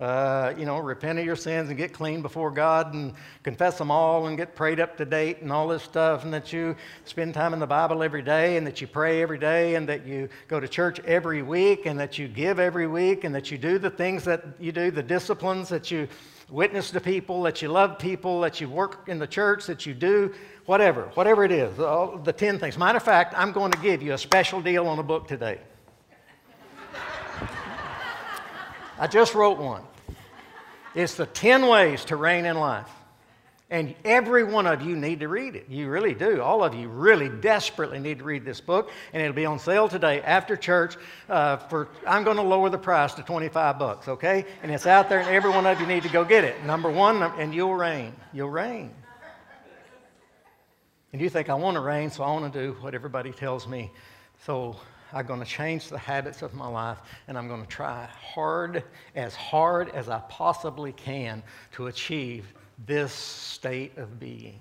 uh, 0.00 0.52
you 0.58 0.66
know, 0.66 0.78
repent 0.78 1.18
of 1.18 1.24
your 1.24 1.36
sins 1.36 1.68
and 1.68 1.76
get 1.76 1.92
clean 1.92 2.20
before 2.20 2.50
God 2.50 2.92
and 2.92 3.14
confess 3.42 3.78
them 3.78 3.90
all 3.90 4.26
and 4.26 4.36
get 4.36 4.54
prayed 4.54 4.78
up 4.78 4.96
to 4.98 5.04
date 5.04 5.40
and 5.40 5.50
all 5.50 5.66
this 5.66 5.82
stuff, 5.82 6.22
and 6.22 6.32
that 6.34 6.52
you 6.52 6.76
spend 7.04 7.34
time 7.34 7.54
in 7.54 7.58
the 7.58 7.66
Bible 7.66 8.02
every 8.02 8.22
day 8.22 8.56
and 8.56 8.66
that 8.66 8.80
you 8.80 8.86
pray 8.86 9.22
every 9.22 9.38
day 9.38 9.74
and 9.74 9.88
that 9.88 10.06
you 10.06 10.28
go 10.48 10.60
to 10.60 10.68
church 10.68 11.00
every 11.00 11.42
week 11.42 11.86
and 11.86 11.98
that 11.98 12.18
you 12.18 12.28
give 12.28 12.60
every 12.60 12.86
week 12.86 13.24
and 13.24 13.34
that 13.34 13.50
you 13.50 13.56
do 13.56 13.78
the 13.78 13.90
things 13.90 14.22
that 14.24 14.44
you 14.60 14.70
do, 14.70 14.90
the 14.90 15.02
disciplines 15.02 15.68
that 15.70 15.90
you 15.90 16.06
witness 16.48 16.90
to 16.92 17.00
people, 17.00 17.42
that 17.42 17.62
you 17.62 17.68
love 17.68 17.98
people, 17.98 18.40
that 18.42 18.60
you 18.60 18.68
work 18.68 19.08
in 19.08 19.18
the 19.18 19.26
church, 19.26 19.66
that 19.66 19.86
you 19.86 19.94
do 19.94 20.32
whatever, 20.64 21.10
whatever 21.14 21.44
it 21.44 21.52
is, 21.52 21.78
all 21.78 22.18
the 22.18 22.32
10 22.32 22.58
things. 22.58 22.78
Matter 22.78 22.96
of 22.96 23.02
fact, 23.02 23.34
I'm 23.36 23.52
going 23.52 23.72
to 23.72 23.78
give 23.78 24.02
you 24.02 24.12
a 24.12 24.18
special 24.18 24.60
deal 24.60 24.86
on 24.86 24.98
a 24.98 25.02
book 25.02 25.28
today. 25.28 25.60
I 28.98 29.06
just 29.06 29.34
wrote 29.34 29.58
one. 29.58 29.82
It's 30.94 31.14
the 31.14 31.26
10 31.26 31.66
ways 31.66 32.04
to 32.06 32.16
reign 32.16 32.46
in 32.46 32.56
life. 32.56 32.88
And 33.68 33.96
every 34.04 34.44
one 34.44 34.64
of 34.66 34.82
you 34.82 34.94
need 34.94 35.18
to 35.20 35.28
read 35.28 35.56
it. 35.56 35.66
You 35.68 35.88
really 35.88 36.14
do. 36.14 36.40
All 36.40 36.62
of 36.62 36.72
you 36.72 36.88
really 36.88 37.28
desperately 37.28 37.98
need 37.98 38.18
to 38.18 38.24
read 38.24 38.44
this 38.44 38.60
book. 38.60 38.90
And 39.12 39.20
it'll 39.20 39.34
be 39.34 39.44
on 39.44 39.58
sale 39.58 39.88
today 39.88 40.22
after 40.22 40.56
church. 40.56 40.96
Uh, 41.28 41.56
for 41.56 41.88
I'm 42.06 42.22
going 42.22 42.36
to 42.36 42.44
lower 42.44 42.70
the 42.70 42.78
price 42.78 43.14
to 43.14 43.22
25 43.22 43.76
bucks. 43.76 44.06
Okay? 44.06 44.44
And 44.62 44.70
it's 44.70 44.86
out 44.86 45.08
there, 45.08 45.18
and 45.18 45.28
every 45.28 45.50
one 45.50 45.66
of 45.66 45.80
you 45.80 45.86
need 45.86 46.04
to 46.04 46.08
go 46.08 46.24
get 46.24 46.44
it. 46.44 46.62
Number 46.64 46.88
one, 46.88 47.20
and 47.22 47.52
you'll 47.52 47.74
reign. 47.74 48.12
You'll 48.32 48.50
reign. 48.50 48.92
And 51.12 51.20
you 51.20 51.28
think, 51.28 51.48
I 51.48 51.54
want 51.54 51.74
to 51.74 51.80
reign, 51.80 52.10
so 52.10 52.22
I 52.22 52.30
want 52.30 52.52
to 52.52 52.66
do 52.66 52.76
what 52.82 52.94
everybody 52.94 53.32
tells 53.32 53.66
me. 53.66 53.90
So 54.44 54.76
I'm 55.12 55.26
going 55.26 55.40
to 55.40 55.46
change 55.46 55.88
the 55.88 55.98
habits 55.98 56.42
of 56.42 56.54
my 56.54 56.68
life, 56.68 56.98
and 57.26 57.36
I'm 57.36 57.48
going 57.48 57.62
to 57.62 57.68
try 57.68 58.06
hard, 58.06 58.84
as 59.16 59.34
hard 59.34 59.88
as 59.88 60.08
I 60.08 60.20
possibly 60.28 60.92
can, 60.92 61.42
to 61.72 61.88
achieve 61.88 62.52
this 62.84 63.12
state 63.12 63.96
of 63.96 64.20
being. 64.20 64.58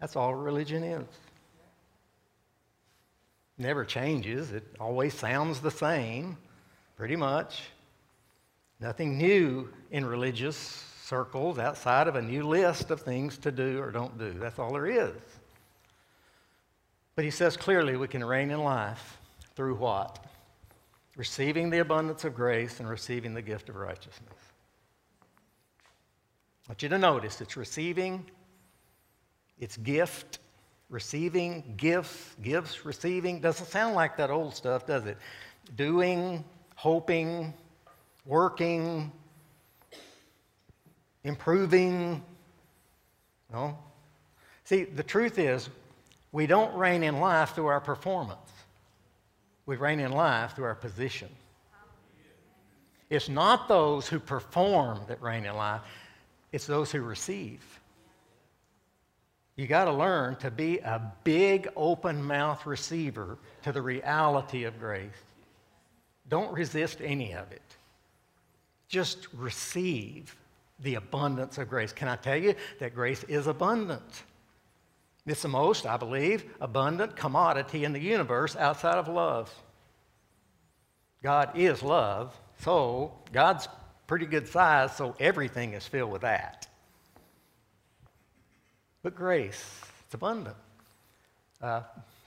That's 0.00 0.16
all 0.16 0.34
religion 0.34 0.82
is. 0.82 1.06
Never 3.58 3.84
changes, 3.84 4.52
it 4.52 4.64
always 4.80 5.14
sounds 5.14 5.60
the 5.60 5.70
same, 5.70 6.36
pretty 6.96 7.16
much. 7.16 7.62
Nothing 8.80 9.16
new 9.18 9.68
in 9.92 10.04
religious 10.04 10.56
circles 11.04 11.58
outside 11.58 12.08
of 12.08 12.16
a 12.16 12.22
new 12.22 12.42
list 12.42 12.90
of 12.90 13.02
things 13.02 13.38
to 13.38 13.52
do 13.52 13.80
or 13.80 13.92
don't 13.92 14.18
do. 14.18 14.32
That's 14.32 14.58
all 14.58 14.72
there 14.72 14.86
is. 14.86 15.14
But 17.14 17.24
he 17.24 17.30
says 17.30 17.56
clearly 17.56 17.96
we 17.96 18.08
can 18.08 18.24
reign 18.24 18.50
in 18.50 18.64
life 18.64 19.18
through 19.54 19.76
what? 19.76 20.24
Receiving 21.16 21.70
the 21.70 21.78
abundance 21.78 22.24
of 22.24 22.34
grace 22.34 22.80
and 22.80 22.88
receiving 22.88 23.34
the 23.34 23.42
gift 23.42 23.68
of 23.68 23.76
righteousness. 23.76 24.32
I 26.66 26.70
want 26.70 26.82
you 26.82 26.88
to 26.90 26.98
notice 26.98 27.40
it's 27.40 27.56
receiving, 27.56 28.24
it's 29.58 29.76
gift, 29.76 30.38
receiving, 30.88 31.74
gifts, 31.76 32.36
gifts, 32.42 32.84
receiving. 32.84 33.40
Doesn't 33.40 33.66
sound 33.66 33.94
like 33.94 34.16
that 34.18 34.30
old 34.30 34.54
stuff, 34.54 34.86
does 34.86 35.06
it? 35.06 35.16
Doing, 35.76 36.44
hoping, 36.76 37.52
working, 38.24 39.10
improving. 41.24 42.22
No. 43.52 43.76
See, 44.64 44.84
the 44.84 45.02
truth 45.02 45.38
is, 45.38 45.68
we 46.30 46.46
don't 46.46 46.74
reign 46.74 47.02
in 47.02 47.20
life 47.20 47.54
through 47.54 47.66
our 47.66 47.80
performance. 47.80 48.38
We 49.66 49.76
reign 49.76 50.00
in 50.00 50.12
life 50.12 50.54
through 50.54 50.64
our 50.66 50.74
position. 50.74 51.28
It's 53.10 53.28
not 53.28 53.68
those 53.68 54.08
who 54.08 54.18
perform 54.18 55.00
that 55.08 55.20
reign 55.20 55.44
in 55.44 55.54
life, 55.54 55.82
it's 56.52 56.66
those 56.66 56.92
who 56.92 57.00
receive. 57.00 57.62
You 59.56 59.66
got 59.66 59.84
to 59.84 59.92
learn 59.92 60.36
to 60.36 60.50
be 60.50 60.78
a 60.78 61.12
big 61.24 61.68
open 61.76 62.22
mouth 62.22 62.64
receiver 62.66 63.38
to 63.62 63.72
the 63.72 63.82
reality 63.82 64.64
of 64.64 64.78
grace. 64.78 65.10
Don't 66.28 66.52
resist 66.52 67.00
any 67.02 67.32
of 67.32 67.50
it. 67.52 67.62
Just 68.88 69.28
receive 69.34 70.36
the 70.80 70.94
abundance 70.94 71.58
of 71.58 71.68
grace. 71.68 71.92
Can 71.92 72.08
I 72.08 72.16
tell 72.16 72.36
you 72.36 72.54
that 72.80 72.94
grace 72.94 73.24
is 73.24 73.46
abundant? 73.46 74.22
It's 75.26 75.42
the 75.42 75.48
most, 75.48 75.86
I 75.86 75.96
believe, 75.96 76.44
abundant 76.60 77.14
commodity 77.14 77.84
in 77.84 77.92
the 77.92 78.00
universe 78.00 78.56
outside 78.56 78.96
of 78.96 79.08
love. 79.08 79.54
God 81.22 81.50
is 81.54 81.82
love, 81.82 82.36
so 82.58 83.12
God's 83.32 83.68
pretty 84.06 84.26
good 84.26 84.48
size, 84.48 84.96
so 84.96 85.14
everything 85.18 85.74
is 85.74 85.86
filled 85.86 86.10
with 86.10 86.22
that. 86.22 86.66
But 89.02 89.14
grace, 89.14 89.80
it's 90.04 90.14
abundant. 90.14 90.56
Uh, 91.60 91.82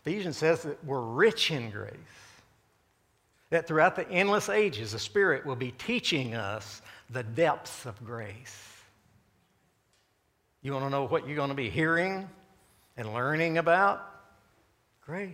Ephesians 0.05 0.37
says 0.37 0.63
that 0.63 0.83
we're 0.83 1.01
rich 1.01 1.51
in 1.51 1.69
grace. 1.69 1.93
That 3.49 3.67
throughout 3.67 3.95
the 3.95 4.09
endless 4.09 4.49
ages, 4.49 4.91
the 4.91 4.99
Spirit 4.99 5.45
will 5.45 5.55
be 5.55 5.71
teaching 5.71 6.35
us 6.35 6.81
the 7.09 7.23
depths 7.23 7.85
of 7.85 8.03
grace. 8.05 8.67
You 10.61 10.73
want 10.73 10.85
to 10.85 10.89
know 10.89 11.05
what 11.05 11.27
you're 11.27 11.35
going 11.35 11.49
to 11.49 11.55
be 11.55 11.69
hearing 11.69 12.27
and 12.97 13.13
learning 13.13 13.57
about? 13.59 14.03
Grace. 15.05 15.31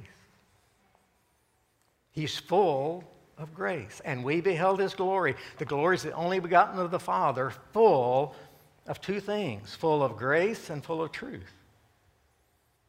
He's 2.12 2.38
full 2.38 3.04
of 3.42 3.54
grace. 3.54 4.02
And 4.06 4.24
we 4.24 4.42
beheld 4.42 4.80
his 4.80 4.94
glory. 4.94 5.36
The 5.58 5.66
glory 5.66 5.96
is 5.96 6.04
the 6.04 6.14
only 6.14 6.40
begotten 6.40 6.80
of 6.80 6.92
the 6.92 7.00
Father, 7.00 7.52
full 7.74 8.36
of 8.88 9.00
two 9.00 9.20
things 9.20 9.76
full 9.76 10.04
of 10.04 10.18
grace 10.18 10.70
and 10.70 10.84
full 10.84 11.02
of 11.02 11.12
truth. 11.12 11.54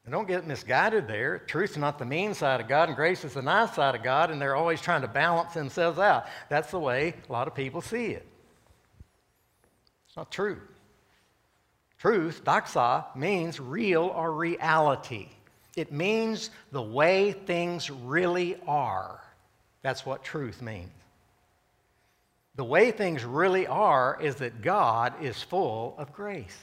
And 0.05 0.13
don't 0.13 0.27
get 0.27 0.47
misguided 0.47 1.07
there. 1.07 1.39
Truth 1.39 1.73
is 1.73 1.77
not 1.77 1.99
the 1.99 2.05
mean 2.05 2.35
side 2.35 2.61
of 2.61 2.67
God, 2.67 2.89
and 2.89 2.97
grace 2.97 3.25
is 3.25 3.35
the 3.35 3.43
nice 3.43 3.75
side 3.75 3.95
of 3.95 4.03
God, 4.03 4.31
and 4.31 4.43
they're 4.43 4.57
always 4.57 4.81
trying 4.81 5.03
to 5.03 5.09
balance 5.09 5.55
themselves 5.55 5.99
out. 5.99 6.27
That's 6.49 6.73
the 6.73 6.81
way 6.81 7.15
a 7.29 7.33
lot 7.33 7.47
of 7.47 7.55
people 7.55 7.81
see 7.81 8.07
it. 8.07 8.27
It's 10.09 10.17
not 10.17 10.33
true. 10.33 10.61
Truth, 11.99 12.43
doxa, 12.45 13.15
means 13.15 13.61
real 13.61 14.03
or 14.03 14.33
reality. 14.33 15.29
It 15.77 15.93
means 15.93 16.51
the 16.73 16.83
way 16.83 17.31
things 17.31 17.89
really 17.89 18.57
are. 18.67 19.22
That's 19.83 20.07
what 20.07 20.25
truth 20.25 20.63
means. 20.63 20.91
The 22.55 22.65
way 22.65 22.91
things 22.91 23.25
really 23.25 23.67
are 23.67 24.19
is 24.21 24.37
that 24.37 24.63
God 24.63 25.23
is 25.23 25.43
full 25.43 25.95
of 25.99 26.13
grace. 26.13 26.59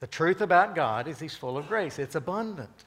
The 0.00 0.06
truth 0.06 0.40
about 0.40 0.74
God 0.74 1.06
is 1.08 1.18
He's 1.18 1.34
full 1.34 1.56
of 1.56 1.68
grace, 1.68 1.98
it's 1.98 2.14
abundant. 2.14 2.84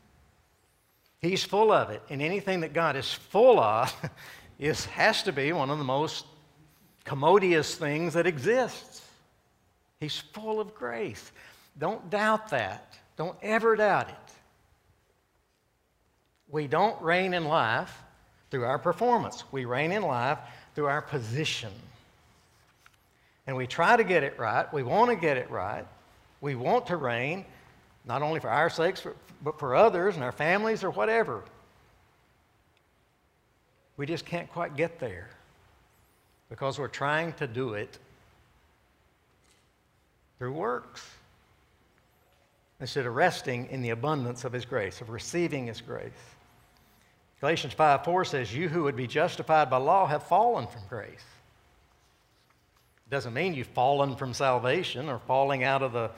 He's 1.19 1.43
full 1.43 1.71
of 1.71 1.89
it. 1.89 2.01
And 2.09 2.21
anything 2.21 2.59
that 2.61 2.73
God 2.73 2.97
is 2.97 3.11
full 3.11 3.57
of 3.57 3.95
is, 4.59 4.85
has 4.87 5.23
to 5.23 5.31
be 5.31 5.53
one 5.53 5.69
of 5.69 5.77
the 5.77 5.83
most 5.85 6.25
commodious 7.05 7.75
things 7.75 8.15
that 8.15 8.27
exists. 8.27 9.07
He's 10.01 10.17
full 10.17 10.59
of 10.59 10.75
grace. 10.75 11.31
Don't 11.79 12.09
doubt 12.09 12.49
that. 12.49 12.97
Don't 13.15 13.37
ever 13.41 13.77
doubt 13.77 14.09
it. 14.09 14.33
We 16.49 16.67
don't 16.67 17.01
reign 17.01 17.33
in 17.33 17.45
life 17.45 17.97
through 18.53 18.65
our 18.65 18.77
performance, 18.77 19.43
we 19.51 19.65
reign 19.65 19.91
in 19.91 20.03
life 20.03 20.37
through 20.75 20.85
our 20.85 21.01
position. 21.01 21.71
And 23.47 23.57
we 23.57 23.65
try 23.65 23.97
to 23.97 24.03
get 24.03 24.21
it 24.21 24.37
right. 24.37 24.71
We 24.71 24.83
want 24.83 25.09
to 25.09 25.15
get 25.15 25.37
it 25.37 25.49
right. 25.49 25.87
We 26.39 26.53
want 26.53 26.85
to 26.87 26.97
reign, 26.97 27.45
not 28.05 28.21
only 28.21 28.39
for 28.39 28.51
our 28.51 28.69
sakes, 28.69 29.07
but 29.43 29.57
for 29.57 29.75
others 29.75 30.13
and 30.13 30.23
our 30.23 30.31
families 30.31 30.83
or 30.83 30.91
whatever. 30.91 31.43
We 33.97 34.05
just 34.05 34.23
can't 34.23 34.47
quite 34.51 34.77
get 34.77 34.99
there 34.99 35.31
because 36.47 36.77
we're 36.77 36.89
trying 36.89 37.33
to 37.33 37.47
do 37.47 37.73
it 37.73 37.97
through 40.37 40.53
works 40.53 41.03
instead 42.79 43.07
of 43.07 43.15
resting 43.15 43.67
in 43.71 43.81
the 43.81 43.89
abundance 43.89 44.45
of 44.45 44.53
His 44.53 44.65
grace, 44.65 45.01
of 45.01 45.09
receiving 45.09 45.65
His 45.65 45.81
grace. 45.81 46.11
Galatians 47.43 47.73
5 47.73 48.05
4 48.05 48.23
says, 48.23 48.55
You 48.55 48.69
who 48.69 48.83
would 48.83 48.95
be 48.95 49.05
justified 49.05 49.69
by 49.69 49.75
law 49.75 50.07
have 50.07 50.23
fallen 50.23 50.65
from 50.65 50.79
grace. 50.87 51.25
It 53.05 53.09
doesn't 53.09 53.33
mean 53.33 53.53
you've 53.53 53.67
fallen 53.67 54.15
from 54.15 54.33
salvation 54.33 55.09
or 55.09 55.19
falling 55.19 55.65
out 55.65 55.81
of 55.81 55.91
the 55.91 56.09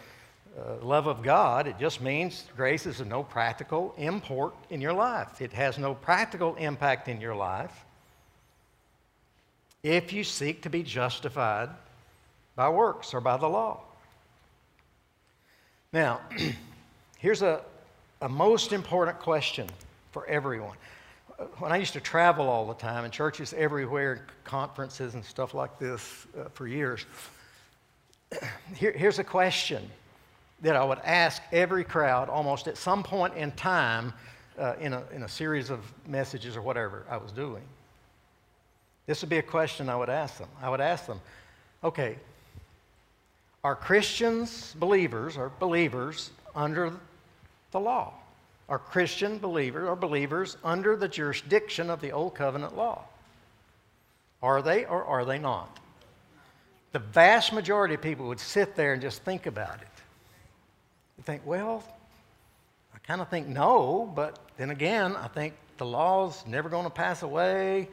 uh, 0.55 0.75
love 0.83 1.07
of 1.07 1.23
God. 1.23 1.65
It 1.65 1.79
just 1.79 1.99
means 1.99 2.45
grace 2.55 2.85
is 2.85 3.01
of 3.01 3.07
no 3.07 3.23
practical 3.23 3.95
import 3.97 4.53
in 4.69 4.81
your 4.81 4.93
life. 4.93 5.41
It 5.41 5.51
has 5.53 5.79
no 5.79 5.95
practical 5.95 6.53
impact 6.57 7.07
in 7.07 7.19
your 7.19 7.33
life 7.33 7.73
if 9.81 10.13
you 10.13 10.23
seek 10.23 10.61
to 10.61 10.69
be 10.69 10.83
justified 10.83 11.69
by 12.55 12.69
works 12.69 13.15
or 13.15 13.19
by 13.19 13.37
the 13.37 13.49
law. 13.49 13.79
Now, 15.91 16.21
here's 17.17 17.41
a, 17.41 17.61
a 18.21 18.29
most 18.29 18.73
important 18.73 19.17
question 19.17 19.67
for 20.11 20.27
everyone. 20.27 20.77
When 21.57 21.71
I 21.71 21.77
used 21.77 21.93
to 21.93 21.99
travel 21.99 22.47
all 22.47 22.65
the 22.65 22.73
time 22.73 23.03
in 23.03 23.11
churches 23.11 23.53
everywhere, 23.53 24.25
conferences 24.43 25.15
and 25.15 25.25
stuff 25.25 25.53
like 25.53 25.77
this 25.79 26.27
uh, 26.37 26.45
for 26.53 26.67
years, 26.67 27.05
here, 28.75 28.93
here's 28.93 29.19
a 29.19 29.23
question 29.23 29.89
that 30.61 30.75
I 30.75 30.83
would 30.83 30.99
ask 30.99 31.41
every 31.51 31.83
crowd 31.83 32.29
almost 32.29 32.67
at 32.67 32.77
some 32.77 33.03
point 33.03 33.35
in 33.35 33.51
time 33.51 34.13
uh, 34.57 34.75
in, 34.79 34.93
a, 34.93 35.03
in 35.13 35.23
a 35.23 35.29
series 35.29 35.69
of 35.69 35.79
messages 36.07 36.55
or 36.55 36.61
whatever 36.61 37.03
I 37.09 37.17
was 37.17 37.31
doing. 37.33 37.63
This 39.05 39.21
would 39.21 39.29
be 39.29 39.37
a 39.37 39.43
question 39.43 39.89
I 39.89 39.95
would 39.95 40.09
ask 40.09 40.37
them. 40.37 40.49
I 40.61 40.69
would 40.69 40.81
ask 40.81 41.05
them, 41.05 41.19
okay, 41.83 42.17
are 43.63 43.75
Christians 43.75 44.73
believers 44.79 45.37
or 45.37 45.51
believers 45.59 46.31
under 46.55 46.93
the 47.71 47.79
law? 47.79 48.13
Are 48.67 48.79
Christian 48.79 49.37
believers 49.37 49.87
or 49.87 49.95
believers 49.95 50.57
under 50.63 50.95
the 50.95 51.07
jurisdiction 51.07 51.89
of 51.89 52.01
the 52.01 52.11
Old 52.11 52.33
Covenant 52.35 52.75
law? 52.75 53.03
Are 54.41 54.61
they 54.61 54.85
or 54.85 55.03
are 55.03 55.25
they 55.25 55.37
not? 55.37 55.79
The 56.91 56.99
vast 56.99 57.53
majority 57.53 57.95
of 57.95 58.01
people 58.01 58.27
would 58.27 58.39
sit 58.39 58.75
there 58.75 58.93
and 58.93 59.01
just 59.01 59.23
think 59.23 59.45
about 59.45 59.81
it. 59.81 59.87
You 61.17 61.23
think, 61.23 61.41
well, 61.45 61.83
I 62.93 62.97
kind 62.99 63.21
of 63.21 63.29
think 63.29 63.47
no, 63.47 64.11
but 64.15 64.39
then 64.57 64.71
again, 64.71 65.15
I 65.15 65.27
think 65.27 65.53
the 65.77 65.85
law's 65.85 66.45
never 66.47 66.69
going 66.69 66.85
to 66.85 66.89
pass 66.89 67.21
away. 67.21 67.89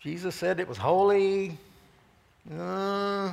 Jesus 0.00 0.34
said 0.34 0.60
it 0.60 0.68
was 0.68 0.76
holy. 0.78 1.56
Uh, 2.52 3.32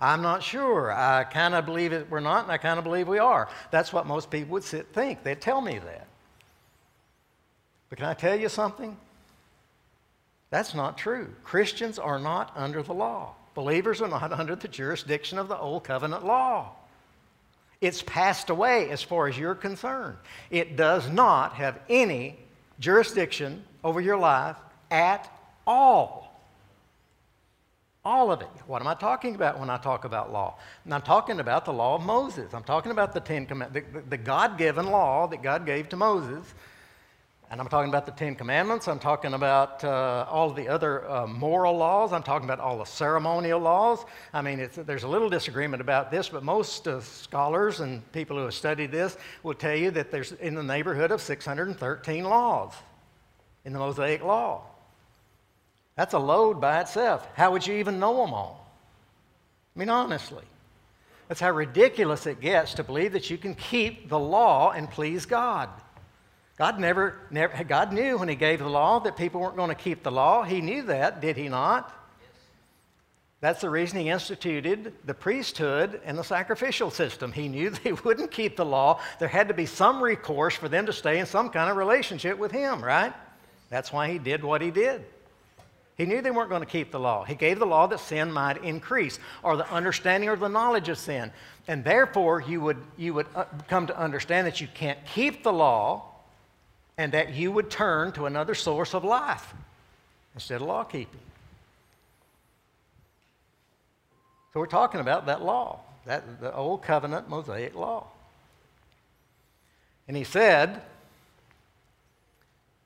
I'm 0.00 0.22
not 0.22 0.42
sure. 0.42 0.92
I 0.92 1.24
kind 1.24 1.54
of 1.54 1.66
believe 1.66 1.92
it 1.92 2.10
we're 2.10 2.20
not, 2.20 2.44
and 2.44 2.52
I 2.52 2.58
kind 2.58 2.78
of 2.78 2.84
believe 2.84 3.08
we 3.08 3.18
are. 3.18 3.48
That's 3.70 3.92
what 3.92 4.06
most 4.06 4.30
people 4.30 4.52
would 4.52 4.64
sit 4.64 4.88
think. 4.92 5.22
They'd 5.22 5.40
tell 5.40 5.60
me 5.60 5.78
that. 5.78 6.06
But 7.88 7.98
can 7.98 8.06
I 8.08 8.14
tell 8.14 8.38
you 8.38 8.48
something? 8.48 8.96
That's 10.50 10.74
not 10.74 10.98
true. 10.98 11.34
Christians 11.42 11.98
are 11.98 12.18
not 12.18 12.52
under 12.56 12.82
the 12.82 12.94
law. 12.94 13.34
Believers 13.54 14.00
are 14.00 14.08
not 14.08 14.32
under 14.38 14.56
the 14.56 14.68
jurisdiction 14.68 15.38
of 15.38 15.48
the 15.48 15.58
old 15.58 15.84
covenant 15.84 16.24
law. 16.24 16.72
It's 17.80 18.02
passed 18.02 18.50
away 18.50 18.88
as 18.90 19.02
far 19.02 19.28
as 19.28 19.36
you're 19.36 19.54
concerned. 19.54 20.16
It 20.50 20.76
does 20.76 21.08
not 21.10 21.54
have 21.54 21.78
any 21.88 22.38
jurisdiction 22.80 23.64
over 23.82 24.00
your 24.00 24.16
life 24.16 24.56
at 24.90 25.30
all. 25.66 26.23
All 28.04 28.30
of 28.30 28.42
it. 28.42 28.48
What 28.66 28.82
am 28.82 28.88
I 28.88 28.94
talking 28.94 29.34
about 29.34 29.58
when 29.58 29.70
I 29.70 29.78
talk 29.78 30.04
about 30.04 30.30
law? 30.32 30.56
And 30.84 30.92
I'm 30.92 31.02
talking 31.02 31.40
about 31.40 31.64
the 31.64 31.72
law 31.72 31.94
of 31.94 32.02
Moses. 32.02 32.52
I'm 32.52 32.64
talking 32.64 32.92
about 32.92 33.14
the 33.14 33.20
Ten 33.20 33.46
Commandments, 33.46 33.90
the, 33.92 34.00
the, 34.00 34.06
the 34.10 34.16
God 34.18 34.58
given 34.58 34.86
law 34.86 35.26
that 35.28 35.42
God 35.42 35.64
gave 35.64 35.88
to 35.88 35.96
Moses 35.96 36.54
and 37.54 37.60
I'm 37.60 37.68
talking 37.68 37.88
about 37.88 38.04
the 38.04 38.10
Ten 38.10 38.34
Commandments. 38.34 38.88
I'm 38.88 38.98
talking 38.98 39.34
about 39.34 39.84
uh, 39.84 40.26
all 40.28 40.50
the 40.50 40.66
other 40.66 41.08
uh, 41.08 41.26
moral 41.28 41.76
laws. 41.76 42.12
I'm 42.12 42.24
talking 42.24 42.46
about 42.46 42.58
all 42.58 42.78
the 42.78 42.84
ceremonial 42.84 43.60
laws. 43.60 44.04
I 44.32 44.42
mean, 44.42 44.68
there's 44.74 45.04
a 45.04 45.08
little 45.08 45.28
disagreement 45.28 45.80
about 45.80 46.10
this, 46.10 46.30
but 46.30 46.42
most 46.42 46.88
uh, 46.88 47.00
scholars 47.00 47.78
and 47.78 48.10
people 48.10 48.36
who 48.36 48.42
have 48.44 48.54
studied 48.54 48.90
this 48.90 49.16
will 49.44 49.54
tell 49.54 49.76
you 49.76 49.92
that 49.92 50.10
there's 50.10 50.32
in 50.32 50.56
the 50.56 50.64
neighborhood 50.64 51.12
of 51.12 51.20
613 51.20 52.24
laws 52.24 52.72
in 53.64 53.72
the 53.72 53.78
Mosaic 53.78 54.24
Law. 54.24 54.62
That's 55.96 56.14
a 56.14 56.18
load 56.18 56.60
by 56.60 56.80
itself. 56.80 57.26
How 57.34 57.52
would 57.52 57.66
you 57.66 57.74
even 57.74 58.00
know 58.00 58.16
them 58.24 58.34
all? 58.34 58.66
I 59.74 59.78
mean, 59.78 59.88
honestly. 59.88 60.44
That's 61.28 61.40
how 61.40 61.52
ridiculous 61.52 62.26
it 62.26 62.40
gets 62.40 62.74
to 62.74 62.84
believe 62.84 63.12
that 63.12 63.30
you 63.30 63.38
can 63.38 63.54
keep 63.54 64.08
the 64.08 64.18
law 64.18 64.72
and 64.72 64.90
please 64.90 65.26
God. 65.26 65.68
God 66.58 66.78
never, 66.78 67.16
never, 67.30 67.64
God 67.64 67.92
knew 67.92 68.18
when 68.18 68.28
He 68.28 68.36
gave 68.36 68.60
the 68.60 68.68
law 68.68 69.00
that 69.00 69.16
people 69.16 69.40
weren't 69.40 69.56
going 69.56 69.70
to 69.70 69.74
keep 69.74 70.02
the 70.02 70.12
law. 70.12 70.42
He 70.42 70.60
knew 70.60 70.82
that, 70.84 71.20
did 71.20 71.36
He 71.36 71.48
not? 71.48 71.92
That's 73.40 73.60
the 73.60 73.70
reason 73.70 73.98
He 73.98 74.08
instituted 74.08 74.92
the 75.04 75.14
priesthood 75.14 76.00
and 76.04 76.16
the 76.16 76.22
sacrificial 76.22 76.90
system. 76.90 77.32
He 77.32 77.48
knew 77.48 77.70
they 77.84 77.92
wouldn't 77.92 78.30
keep 78.30 78.56
the 78.56 78.64
law. 78.64 79.00
There 79.18 79.28
had 79.28 79.48
to 79.48 79.54
be 79.54 79.66
some 79.66 80.02
recourse 80.02 80.54
for 80.54 80.68
them 80.68 80.86
to 80.86 80.92
stay 80.92 81.18
in 81.18 81.26
some 81.26 81.50
kind 81.50 81.70
of 81.70 81.76
relationship 81.76 82.38
with 82.38 82.52
Him, 82.52 82.84
right? 82.84 83.12
That's 83.70 83.92
why 83.92 84.10
He 84.10 84.18
did 84.18 84.44
what 84.44 84.62
He 84.62 84.70
did. 84.70 85.04
He 85.96 86.06
knew 86.06 86.20
they 86.20 86.30
weren't 86.30 86.50
going 86.50 86.62
to 86.62 86.66
keep 86.66 86.90
the 86.90 86.98
law. 86.98 87.24
He 87.24 87.36
gave 87.36 87.58
the 87.58 87.66
law 87.66 87.86
that 87.86 88.00
sin 88.00 88.32
might 88.32 88.62
increase, 88.64 89.20
or 89.42 89.56
the 89.56 89.70
understanding 89.70 90.28
or 90.28 90.36
the 90.36 90.48
knowledge 90.48 90.88
of 90.88 90.98
sin. 90.98 91.30
And 91.68 91.84
therefore, 91.84 92.40
you 92.40 92.60
would, 92.62 92.78
you 92.96 93.14
would 93.14 93.26
uh, 93.34 93.44
come 93.68 93.86
to 93.86 93.98
understand 93.98 94.46
that 94.46 94.60
you 94.60 94.68
can't 94.74 94.98
keep 95.06 95.44
the 95.44 95.52
law 95.52 96.02
and 96.98 97.12
that 97.12 97.34
you 97.34 97.52
would 97.52 97.70
turn 97.70 98.12
to 98.12 98.26
another 98.26 98.54
source 98.54 98.94
of 98.94 99.04
life 99.04 99.54
instead 100.34 100.60
of 100.60 100.66
law 100.66 100.84
keeping. 100.84 101.20
So 104.52 104.60
we're 104.60 104.66
talking 104.66 105.00
about 105.00 105.26
that 105.26 105.42
law, 105.42 105.80
that 106.06 106.40
the 106.40 106.54
old 106.54 106.82
covenant 106.82 107.28
Mosaic 107.28 107.74
law. 107.74 108.06
And 110.06 110.16
he 110.16 110.24
said, 110.24 110.82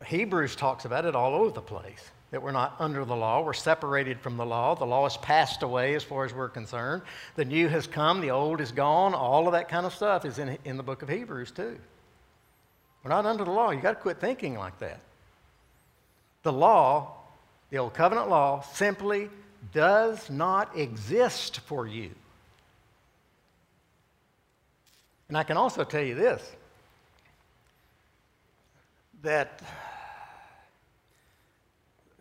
Hebrews 0.06 0.56
talks 0.56 0.84
about 0.84 1.04
it 1.04 1.14
all 1.14 1.34
over 1.34 1.50
the 1.50 1.60
place. 1.60 2.10
That 2.30 2.42
we're 2.42 2.52
not 2.52 2.76
under 2.78 3.04
the 3.04 3.16
law. 3.16 3.42
We're 3.42 3.54
separated 3.54 4.20
from 4.20 4.36
the 4.36 4.44
law. 4.44 4.74
The 4.74 4.84
law 4.84 5.04
has 5.04 5.16
passed 5.16 5.62
away 5.62 5.94
as 5.94 6.04
far 6.04 6.24
as 6.24 6.34
we're 6.34 6.48
concerned. 6.48 7.02
The 7.36 7.44
new 7.44 7.68
has 7.68 7.86
come, 7.86 8.20
the 8.20 8.30
old 8.30 8.60
is 8.60 8.72
gone. 8.72 9.14
All 9.14 9.46
of 9.46 9.52
that 9.52 9.68
kind 9.68 9.86
of 9.86 9.94
stuff 9.94 10.24
is 10.24 10.38
in, 10.38 10.58
in 10.64 10.76
the 10.76 10.82
book 10.82 11.02
of 11.02 11.08
Hebrews, 11.08 11.52
too. 11.52 11.78
We're 13.02 13.10
not 13.10 13.24
under 13.24 13.44
the 13.44 13.50
law. 13.50 13.70
You've 13.70 13.82
got 13.82 13.92
to 13.92 14.00
quit 14.00 14.20
thinking 14.20 14.58
like 14.58 14.78
that. 14.80 15.00
The 16.42 16.52
law, 16.52 17.14
the 17.70 17.78
old 17.78 17.94
covenant 17.94 18.28
law, 18.28 18.60
simply 18.60 19.30
does 19.72 20.28
not 20.28 20.76
exist 20.76 21.60
for 21.60 21.86
you. 21.86 22.10
And 25.28 25.36
I 25.36 25.42
can 25.42 25.56
also 25.56 25.84
tell 25.84 26.02
you 26.02 26.14
this 26.14 26.52
that 29.22 29.60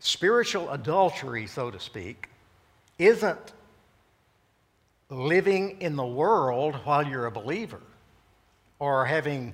spiritual 0.07 0.69
adultery, 0.69 1.47
so 1.47 1.69
to 1.69 1.79
speak, 1.79 2.29
isn't 2.97 3.53
living 5.09 5.81
in 5.81 5.97
the 5.97 6.05
world 6.05 6.75
while 6.85 7.05
you're 7.05 7.25
a 7.25 7.31
believer 7.31 7.81
or 8.79 9.05
having, 9.05 9.53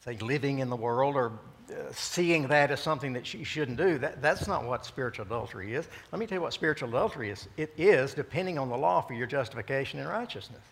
say, 0.00 0.16
living 0.18 0.60
in 0.60 0.70
the 0.70 0.76
world 0.76 1.16
or 1.16 1.32
uh, 1.70 1.74
seeing 1.92 2.48
that 2.48 2.70
as 2.70 2.80
something 2.80 3.12
that 3.12 3.32
you 3.34 3.44
shouldn't 3.44 3.76
do. 3.76 3.98
That, 3.98 4.22
that's 4.22 4.48
not 4.48 4.64
what 4.64 4.86
spiritual 4.86 5.26
adultery 5.26 5.74
is. 5.74 5.86
Let 6.10 6.18
me 6.18 6.26
tell 6.26 6.36
you 6.36 6.42
what 6.42 6.54
spiritual 6.54 6.88
adultery 6.88 7.30
is 7.30 7.48
it 7.58 7.74
is 7.76 8.14
depending 8.14 8.58
on 8.58 8.70
the 8.70 8.76
law 8.76 9.02
for 9.02 9.12
your 9.12 9.26
justification 9.26 10.00
and 10.00 10.08
righteousness. 10.08 10.64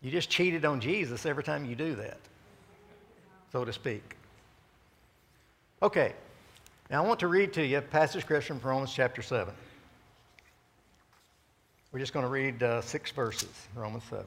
You 0.00 0.12
just 0.12 0.30
cheated 0.30 0.64
on 0.64 0.80
Jesus 0.80 1.26
every 1.26 1.42
time 1.42 1.64
you 1.64 1.74
do 1.74 1.96
that, 1.96 2.20
so 3.50 3.64
to 3.64 3.72
speak. 3.72 4.16
Okay, 5.82 6.12
now 6.90 7.02
I 7.02 7.06
want 7.06 7.20
to 7.20 7.26
read 7.26 7.54
to 7.54 7.64
you 7.64 7.78
a 7.78 7.80
passage 7.80 8.24
scripture 8.24 8.52
from 8.52 8.68
Romans 8.68 8.92
chapter 8.92 9.22
7. 9.22 9.54
We're 11.90 12.00
just 12.00 12.12
going 12.12 12.26
to 12.26 12.30
read 12.30 12.62
uh, 12.62 12.82
six 12.82 13.10
verses, 13.12 13.48
Romans 13.74 14.04
7. 14.10 14.18
Look 14.18 14.26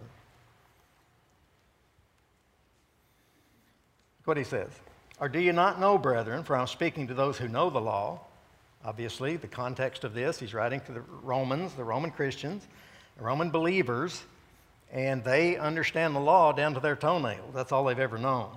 what 4.23 4.37
he 4.37 4.43
says. 4.43 4.71
Or 5.19 5.29
do 5.29 5.39
you 5.39 5.53
not 5.53 5.79
know, 5.79 5.99
brethren, 5.99 6.43
for 6.43 6.57
I'm 6.57 6.65
speaking 6.65 7.05
to 7.09 7.13
those 7.13 7.37
who 7.37 7.47
know 7.47 7.69
the 7.69 7.79
law, 7.79 8.21
obviously, 8.83 9.37
the 9.37 9.47
context 9.47 10.03
of 10.03 10.15
this, 10.15 10.39
he's 10.39 10.55
writing 10.55 10.81
to 10.81 10.91
the 10.91 11.01
Romans, 11.21 11.75
the 11.75 11.83
Roman 11.83 12.09
Christians, 12.09 12.67
the 13.15 13.25
Roman 13.25 13.51
believers, 13.51 14.23
and 14.91 15.23
they 15.23 15.57
understand 15.57 16.15
the 16.15 16.19
law 16.19 16.51
down 16.51 16.73
to 16.73 16.79
their 16.79 16.95
toenails. 16.95 17.53
That's 17.53 17.71
all 17.71 17.83
they've 17.85 17.99
ever 17.99 18.17
known. 18.17 18.49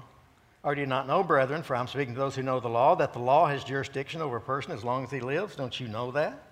Or 0.66 0.74
do 0.74 0.81
you 0.81 0.87
not 0.88 1.07
know, 1.07 1.22
brethren, 1.22 1.62
for 1.62 1.76
I'm 1.76 1.87
speaking 1.87 2.14
to 2.14 2.20
those 2.20 2.35
who 2.35 2.42
know 2.42 2.59
the 2.59 2.68
law, 2.68 2.96
that 2.96 3.12
the 3.12 3.20
law 3.20 3.46
has 3.46 3.62
jurisdiction 3.62 4.20
over 4.20 4.38
a 4.38 4.40
person 4.40 4.72
as 4.72 4.83
long 4.83 5.05
as 5.05 5.12
he 5.12 5.20
lives? 5.20 5.55
Don't 5.55 5.79
you 5.79 5.87
know 5.87 6.11
that? 6.11 6.42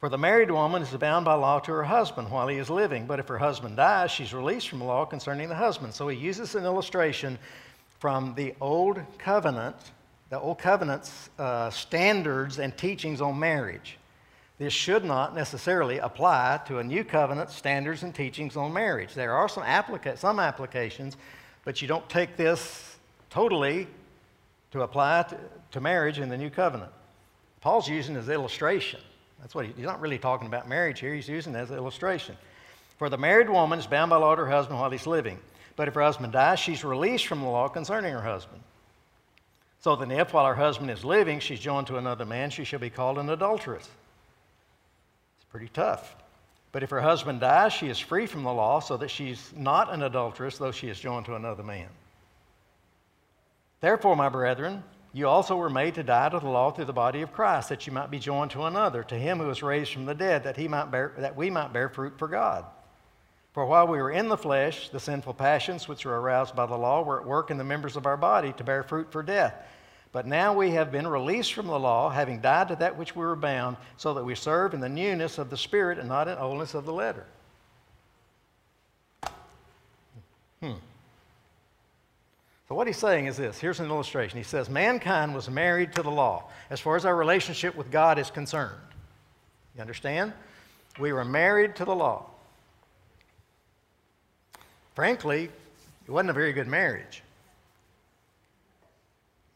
For 0.00 0.08
the 0.08 0.18
married 0.18 0.50
woman 0.50 0.82
is 0.82 0.90
bound 0.96 1.24
by 1.24 1.34
law 1.34 1.60
to 1.60 1.70
her 1.70 1.84
husband 1.84 2.28
while 2.32 2.48
he 2.48 2.58
is 2.58 2.68
living, 2.68 3.06
but 3.06 3.20
if 3.20 3.28
her 3.28 3.38
husband 3.38 3.76
dies, 3.76 4.10
she's 4.10 4.34
released 4.34 4.68
from 4.68 4.80
the 4.80 4.84
law 4.84 5.04
concerning 5.04 5.48
the 5.48 5.54
husband. 5.54 5.94
So 5.94 6.08
he 6.08 6.18
uses 6.18 6.56
an 6.56 6.64
illustration 6.64 7.38
from 8.00 8.34
the 8.34 8.52
Old 8.60 9.00
Covenant, 9.18 9.76
the 10.28 10.40
Old 10.40 10.58
Covenant's 10.58 11.30
uh, 11.38 11.70
standards 11.70 12.58
and 12.58 12.76
teachings 12.76 13.20
on 13.20 13.38
marriage. 13.38 13.96
This 14.58 14.72
should 14.72 15.04
not 15.04 15.36
necessarily 15.36 15.98
apply 15.98 16.62
to 16.66 16.78
a 16.78 16.84
New 16.84 17.04
Covenant 17.04 17.50
standards 17.50 18.02
and 18.02 18.12
teachings 18.12 18.56
on 18.56 18.72
marriage. 18.72 19.14
There 19.14 19.34
are 19.34 19.48
some, 19.48 19.62
applica- 19.62 20.18
some 20.18 20.40
applications 20.40 21.16
but 21.64 21.82
you 21.82 21.88
don't 21.88 22.08
take 22.08 22.36
this 22.36 22.96
totally 23.30 23.86
to 24.70 24.82
apply 24.82 25.26
to, 25.70 25.80
marriage 25.80 26.18
in 26.18 26.28
the 26.28 26.36
new 26.36 26.50
covenant. 26.50 26.90
Paul's 27.60 27.88
using 27.88 28.16
it 28.16 28.18
as 28.18 28.28
illustration. 28.28 29.00
That's 29.40 29.54
what 29.54 29.66
he, 29.66 29.72
he's 29.72 29.84
not 29.84 30.00
really 30.00 30.18
talking 30.18 30.46
about 30.46 30.68
marriage 30.68 31.00
here, 31.00 31.14
he's 31.14 31.28
using 31.28 31.54
it 31.54 31.58
as 31.58 31.70
illustration. 31.70 32.36
For 32.98 33.08
the 33.08 33.18
married 33.18 33.48
woman 33.48 33.78
is 33.78 33.86
bound 33.86 34.10
by 34.10 34.16
law 34.16 34.34
to 34.34 34.44
her 34.44 34.50
husband 34.50 34.78
while 34.78 34.90
he's 34.90 35.06
living. 35.06 35.38
But 35.76 35.86
if 35.86 35.94
her 35.94 36.02
husband 36.02 36.32
dies, 36.32 36.58
she's 36.58 36.82
released 36.82 37.26
from 37.26 37.40
the 37.40 37.46
law 37.46 37.68
concerning 37.68 38.12
her 38.12 38.22
husband. 38.22 38.60
So 39.80 39.94
then, 39.94 40.10
if 40.10 40.32
while 40.32 40.46
her 40.46 40.56
husband 40.56 40.90
is 40.90 41.04
living, 41.04 41.38
she's 41.38 41.60
joined 41.60 41.86
to 41.86 41.98
another 41.98 42.24
man, 42.24 42.50
she 42.50 42.64
shall 42.64 42.80
be 42.80 42.90
called 42.90 43.16
an 43.18 43.30
adulteress. 43.30 43.88
It's 45.36 45.46
pretty 45.50 45.68
tough. 45.68 46.16
But 46.70 46.82
if 46.82 46.90
her 46.90 47.00
husband 47.00 47.40
dies, 47.40 47.72
she 47.72 47.88
is 47.88 47.98
free 47.98 48.26
from 48.26 48.42
the 48.42 48.52
law, 48.52 48.80
so 48.80 48.96
that 48.98 49.10
she's 49.10 49.52
not 49.56 49.92
an 49.92 50.02
adulteress, 50.02 50.58
though 50.58 50.72
she 50.72 50.88
is 50.88 51.00
joined 51.00 51.26
to 51.26 51.34
another 51.34 51.62
man. 51.62 51.88
Therefore, 53.80 54.16
my 54.16 54.28
brethren, 54.28 54.82
you 55.12 55.28
also 55.28 55.56
were 55.56 55.70
made 55.70 55.94
to 55.94 56.02
die 56.02 56.28
to 56.28 56.38
the 56.38 56.48
law 56.48 56.70
through 56.70 56.84
the 56.84 56.92
body 56.92 57.22
of 57.22 57.32
Christ, 57.32 57.70
that 57.70 57.86
you 57.86 57.92
might 57.92 58.10
be 58.10 58.18
joined 58.18 58.50
to 58.50 58.64
another, 58.64 59.02
to 59.04 59.14
him 59.14 59.38
who 59.38 59.46
was 59.46 59.62
raised 59.62 59.92
from 59.92 60.04
the 60.04 60.14
dead, 60.14 60.44
that, 60.44 60.56
he 60.56 60.68
might 60.68 60.90
bear, 60.90 61.14
that 61.18 61.36
we 61.36 61.48
might 61.48 61.72
bear 61.72 61.88
fruit 61.88 62.18
for 62.18 62.28
God. 62.28 62.66
For 63.54 63.64
while 63.64 63.88
we 63.88 63.98
were 63.98 64.10
in 64.10 64.28
the 64.28 64.36
flesh, 64.36 64.90
the 64.90 65.00
sinful 65.00 65.34
passions 65.34 65.88
which 65.88 66.04
were 66.04 66.20
aroused 66.20 66.54
by 66.54 66.66
the 66.66 66.76
law 66.76 67.02
were 67.02 67.20
at 67.20 67.26
work 67.26 67.50
in 67.50 67.56
the 67.56 67.64
members 67.64 67.96
of 67.96 68.06
our 68.06 68.16
body 68.16 68.52
to 68.52 68.64
bear 68.64 68.82
fruit 68.82 69.10
for 69.10 69.22
death. 69.22 69.54
But 70.10 70.26
now 70.26 70.54
we 70.54 70.70
have 70.70 70.90
been 70.90 71.06
released 71.06 71.52
from 71.52 71.66
the 71.66 71.78
law, 71.78 72.08
having 72.08 72.40
died 72.40 72.68
to 72.68 72.76
that 72.76 72.96
which 72.96 73.14
we 73.14 73.24
were 73.24 73.36
bound, 73.36 73.76
so 73.96 74.14
that 74.14 74.24
we 74.24 74.34
serve 74.34 74.72
in 74.72 74.80
the 74.80 74.88
newness 74.88 75.38
of 75.38 75.50
the 75.50 75.56
Spirit 75.56 75.98
and 75.98 76.08
not 76.08 76.28
in 76.28 76.38
oldness 76.38 76.74
of 76.74 76.86
the 76.86 76.92
letter. 76.92 77.26
Hmm. 80.60 80.72
So, 82.68 82.74
what 82.74 82.86
he's 82.86 82.96
saying 82.96 83.26
is 83.26 83.36
this 83.36 83.58
here's 83.58 83.80
an 83.80 83.86
illustration. 83.86 84.38
He 84.38 84.44
says, 84.44 84.68
Mankind 84.68 85.34
was 85.34 85.48
married 85.50 85.92
to 85.94 86.02
the 86.02 86.10
law 86.10 86.44
as 86.70 86.80
far 86.80 86.96
as 86.96 87.04
our 87.04 87.14
relationship 87.14 87.76
with 87.76 87.90
God 87.90 88.18
is 88.18 88.30
concerned. 88.30 88.74
You 89.74 89.82
understand? 89.82 90.32
We 90.98 91.12
were 91.12 91.24
married 91.24 91.76
to 91.76 91.84
the 91.84 91.94
law. 91.94 92.26
Frankly, 94.94 95.44
it 96.06 96.10
wasn't 96.10 96.30
a 96.30 96.32
very 96.32 96.52
good 96.52 96.66
marriage. 96.66 97.22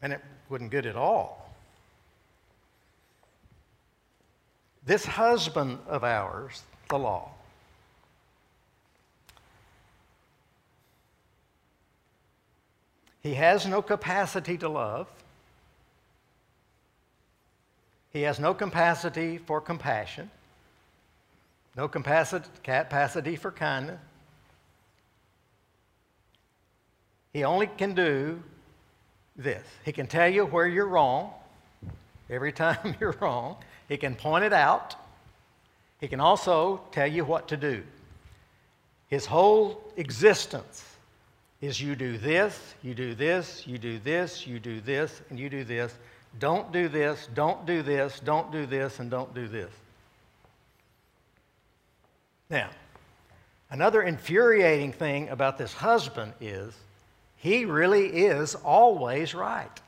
And 0.01 0.13
it 0.13 0.21
wasn't 0.53 0.69
good 0.69 0.85
at 0.85 0.95
all. 0.95 1.51
This 4.85 5.03
husband 5.03 5.79
of 5.87 6.03
ours, 6.03 6.61
the 6.89 6.99
law, 6.99 7.31
he 13.23 13.33
has 13.33 13.65
no 13.65 13.81
capacity 13.81 14.55
to 14.59 14.69
love. 14.69 15.07
He 18.11 18.21
has 18.21 18.39
no 18.39 18.53
capacity 18.53 19.39
for 19.39 19.59
compassion, 19.59 20.29
no 21.75 21.87
capacity 21.87 23.35
for 23.37 23.51
kindness. 23.51 23.99
He 27.31 27.43
only 27.43 27.65
can 27.65 27.95
do 27.95 28.43
this 29.35 29.63
He 29.85 29.91
can 29.91 30.07
tell 30.07 30.29
you 30.29 30.45
where 30.45 30.67
you're 30.67 30.87
wrong 30.87 31.31
every 32.29 32.51
time 32.51 32.95
you're 32.99 33.15
wrong, 33.19 33.57
He 33.87 33.97
can 33.97 34.15
point 34.15 34.43
it 34.43 34.53
out, 34.53 34.95
He 35.99 36.07
can 36.07 36.19
also 36.19 36.81
tell 36.91 37.07
you 37.07 37.25
what 37.25 37.47
to 37.49 37.57
do. 37.57 37.83
His 39.07 39.25
whole 39.25 39.83
existence 39.95 40.83
is 41.61 41.79
you 41.79 41.95
do 41.95 42.17
this, 42.17 42.73
you 42.81 42.93
do 42.93 43.15
this, 43.15 43.65
you 43.65 43.77
do 43.77 43.99
this, 43.99 44.45
you 44.45 44.59
do 44.59 44.81
this, 44.81 45.21
and 45.29 45.39
you 45.39 45.49
do 45.49 45.63
this. 45.63 45.93
Don't 46.39 46.71
do 46.73 46.89
this, 46.89 47.29
don't 47.33 47.65
do 47.65 47.81
this, 47.81 48.19
don't 48.19 48.51
do 48.51 48.65
this, 48.65 48.99
and 48.99 49.09
don't 49.09 49.33
do 49.33 49.47
this. 49.47 49.69
Now, 52.49 52.69
another 53.69 54.01
infuriating 54.01 54.91
thing 54.91 55.29
about 55.29 55.57
this 55.57 55.73
husband 55.73 56.33
is 56.41 56.73
he 57.43 57.65
really 57.65 58.05
is 58.07 58.55
always 58.55 59.35
right. 59.35 59.81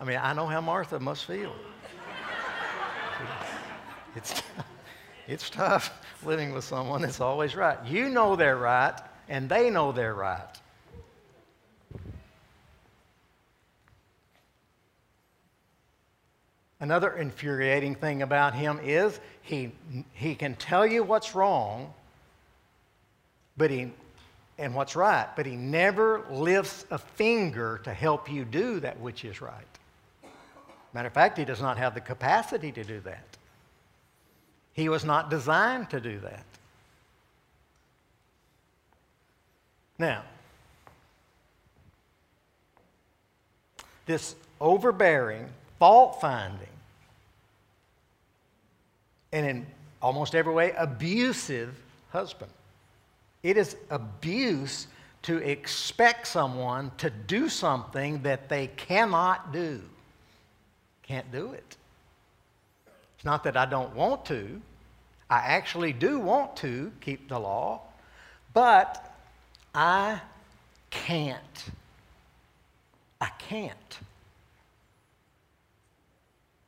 I 0.00 0.04
mean, 0.04 0.18
I 0.22 0.32
know 0.32 0.46
how 0.46 0.62
Martha 0.62 0.98
must 0.98 1.26
feel. 1.26 1.52
It's, 4.16 4.42
it's 5.26 5.50
tough 5.50 5.92
living 6.24 6.54
with 6.54 6.64
someone 6.64 7.02
that's 7.02 7.20
always 7.20 7.54
right. 7.54 7.76
You 7.84 8.08
know 8.08 8.36
they're 8.36 8.56
right, 8.56 8.98
and 9.28 9.50
they 9.50 9.68
know 9.68 9.92
they're 9.92 10.14
right. 10.14 10.48
Another 16.80 17.10
infuriating 17.10 17.96
thing 17.96 18.22
about 18.22 18.54
him 18.54 18.80
is 18.82 19.20
he, 19.42 19.72
he 20.14 20.34
can 20.34 20.54
tell 20.54 20.86
you 20.86 21.04
what's 21.04 21.34
wrong, 21.34 21.92
but 23.58 23.70
he 23.70 23.92
and 24.58 24.74
what's 24.74 24.96
right, 24.96 25.28
but 25.36 25.46
he 25.46 25.56
never 25.56 26.24
lifts 26.30 26.84
a 26.90 26.98
finger 26.98 27.80
to 27.84 27.94
help 27.94 28.30
you 28.30 28.44
do 28.44 28.80
that 28.80 28.98
which 28.98 29.24
is 29.24 29.40
right. 29.40 29.54
Matter 30.92 31.08
of 31.08 31.14
fact, 31.14 31.38
he 31.38 31.44
does 31.44 31.60
not 31.60 31.78
have 31.78 31.94
the 31.94 32.00
capacity 32.00 32.72
to 32.72 32.82
do 32.82 33.00
that. 33.00 33.24
He 34.72 34.88
was 34.88 35.04
not 35.04 35.30
designed 35.30 35.90
to 35.90 36.00
do 36.00 36.18
that. 36.20 36.44
Now, 39.98 40.22
this 44.06 44.34
overbearing, 44.60 45.48
fault 45.78 46.20
finding, 46.20 46.66
and 49.32 49.46
in 49.46 49.66
almost 50.00 50.34
every 50.34 50.54
way, 50.54 50.72
abusive 50.76 51.74
husband. 52.10 52.50
It 53.48 53.56
is 53.56 53.76
abuse 53.88 54.88
to 55.22 55.38
expect 55.38 56.26
someone 56.26 56.92
to 56.98 57.08
do 57.08 57.48
something 57.48 58.20
that 58.20 58.50
they 58.50 58.66
cannot 58.66 59.54
do. 59.54 59.80
Can't 61.02 61.32
do 61.32 61.52
it. 61.52 61.76
It's 63.16 63.24
not 63.24 63.44
that 63.44 63.56
I 63.56 63.64
don't 63.64 63.94
want 63.94 64.26
to, 64.26 64.60
I 65.30 65.38
actually 65.38 65.94
do 65.94 66.18
want 66.18 66.56
to 66.58 66.92
keep 67.00 67.26
the 67.30 67.38
law, 67.38 67.80
but 68.52 69.16
I 69.74 70.20
can't. 70.90 71.70
I 73.18 73.30
can't. 73.38 73.98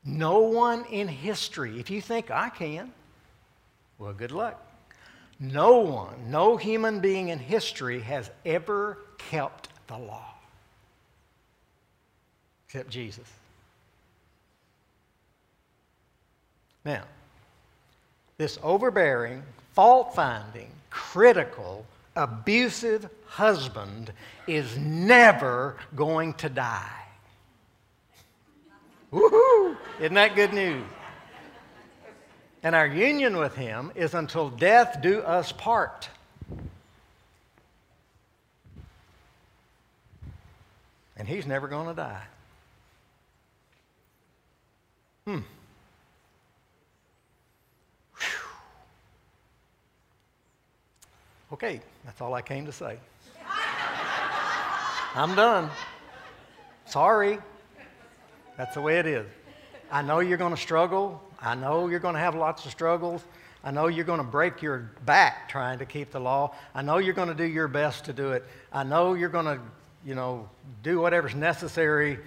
No 0.02 0.38
one 0.38 0.86
in 0.86 1.08
history, 1.08 1.78
if 1.78 1.90
you 1.90 2.00
think 2.00 2.30
I 2.30 2.48
can, 2.48 2.90
well, 3.98 4.14
good 4.14 4.32
luck. 4.32 4.69
No 5.40 5.78
one, 5.78 6.30
no 6.30 6.58
human 6.58 7.00
being 7.00 7.30
in 7.30 7.38
history 7.38 8.00
has 8.00 8.30
ever 8.44 8.98
kept 9.16 9.70
the 9.86 9.96
law 9.96 10.34
except 12.70 12.88
Jesus. 12.88 13.26
Now, 16.84 17.02
this 18.38 18.60
overbearing, 18.62 19.42
fault 19.72 20.14
finding, 20.14 20.70
critical, 20.88 21.84
abusive 22.14 23.10
husband 23.26 24.12
is 24.46 24.78
never 24.78 25.78
going 25.96 26.34
to 26.34 26.48
die. 26.48 27.02
Woohoo! 29.12 29.76
Isn't 29.98 30.14
that 30.14 30.36
good 30.36 30.52
news? 30.52 30.84
And 32.62 32.74
our 32.74 32.86
union 32.86 33.36
with 33.38 33.54
him 33.54 33.90
is 33.94 34.14
until 34.14 34.50
death 34.50 34.98
do 35.00 35.20
us 35.20 35.52
part. 35.52 36.08
And 41.16 41.26
he's 41.26 41.46
never 41.46 41.68
going 41.68 41.88
to 41.88 41.94
die. 41.94 42.22
Hmm. 45.26 45.40
Okay, 51.52 51.80
that's 52.04 52.20
all 52.20 52.32
I 52.32 52.42
came 52.42 52.66
to 52.66 52.72
say. 52.72 52.96
I'm 55.14 55.34
done. 55.34 55.68
Sorry. 56.86 57.38
That's 58.56 58.74
the 58.74 58.80
way 58.80 58.98
it 58.98 59.06
is. 59.06 59.26
I 59.90 60.02
know 60.02 60.20
you're 60.20 60.38
going 60.38 60.54
to 60.54 60.60
struggle. 60.60 61.22
I 61.40 61.54
know 61.54 61.88
you're 61.88 62.00
going 62.00 62.14
to 62.14 62.20
have 62.20 62.34
lots 62.34 62.64
of 62.64 62.70
struggles. 62.70 63.22
I 63.62 63.70
know 63.70 63.88
you're 63.88 64.04
going 64.04 64.20
to 64.20 64.24
break 64.24 64.62
your 64.62 64.90
back 65.04 65.48
trying 65.48 65.78
to 65.80 65.86
keep 65.86 66.10
the 66.12 66.20
law. 66.20 66.54
I 66.74 66.82
know 66.82 66.98
you're 66.98 67.14
going 67.14 67.28
to 67.28 67.34
do 67.34 67.44
your 67.44 67.68
best 67.68 68.04
to 68.06 68.12
do 68.12 68.32
it. 68.32 68.44
I 68.72 68.84
know 68.84 69.14
you're 69.14 69.28
going 69.28 69.44
to, 69.44 69.60
you 70.04 70.14
know, 70.14 70.48
do 70.82 71.00
whatever's 71.00 71.34
necessary 71.34 72.18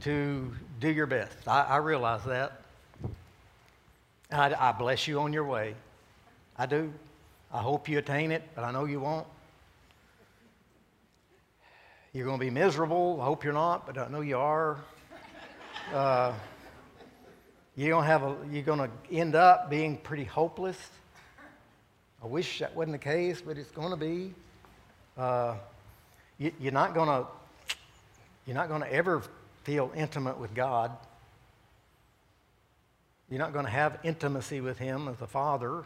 to 0.00 0.52
do 0.80 0.90
your 0.90 1.06
best. 1.06 1.36
I, 1.46 1.62
I 1.62 1.76
realize 1.78 2.24
that. 2.24 2.60
I, 4.30 4.54
I 4.58 4.72
bless 4.72 5.06
you 5.06 5.20
on 5.20 5.32
your 5.32 5.44
way. 5.44 5.74
I 6.58 6.66
do. 6.66 6.92
I 7.52 7.58
hope 7.58 7.88
you 7.88 7.98
attain 7.98 8.32
it, 8.32 8.42
but 8.54 8.64
I 8.64 8.72
know 8.72 8.84
you 8.84 9.00
won't. 9.00 9.26
You're 12.12 12.26
going 12.26 12.38
to 12.38 12.44
be 12.44 12.50
miserable. 12.50 13.18
I 13.20 13.24
hope 13.24 13.44
you're 13.44 13.52
not, 13.52 13.86
but 13.86 13.96
I 13.96 14.08
know 14.08 14.20
you 14.20 14.38
are. 14.38 14.78
Uh, 15.94 16.32
you're 17.76 17.90
going 17.90 18.04
to 18.04 18.08
have 18.08 18.22
a, 18.22 18.36
you're 18.50 18.62
going 18.62 18.78
to 18.78 18.90
end 19.16 19.34
up 19.34 19.70
being 19.70 19.96
pretty 19.96 20.24
hopeless. 20.24 20.78
I 22.22 22.26
wish 22.26 22.58
that 22.60 22.74
wasn't 22.76 22.92
the 22.92 22.98
case, 22.98 23.40
but 23.40 23.56
it's 23.56 23.70
going 23.70 23.90
to 23.90 23.96
be. 23.96 24.34
Uh, 25.16 25.54
you, 26.38 26.52
you're 26.60 26.72
not 26.72 26.94
going 26.94 27.08
to 27.08 27.26
you're 28.46 28.56
not 28.56 28.68
going 28.68 28.82
to 28.82 28.92
ever 28.92 29.22
feel 29.64 29.92
intimate 29.94 30.38
with 30.38 30.54
God. 30.54 30.90
You're 33.30 33.38
not 33.38 33.52
going 33.52 33.64
to 33.64 33.70
have 33.70 33.98
intimacy 34.02 34.60
with 34.60 34.78
Him 34.78 35.08
as 35.08 35.20
a 35.20 35.26
father. 35.26 35.84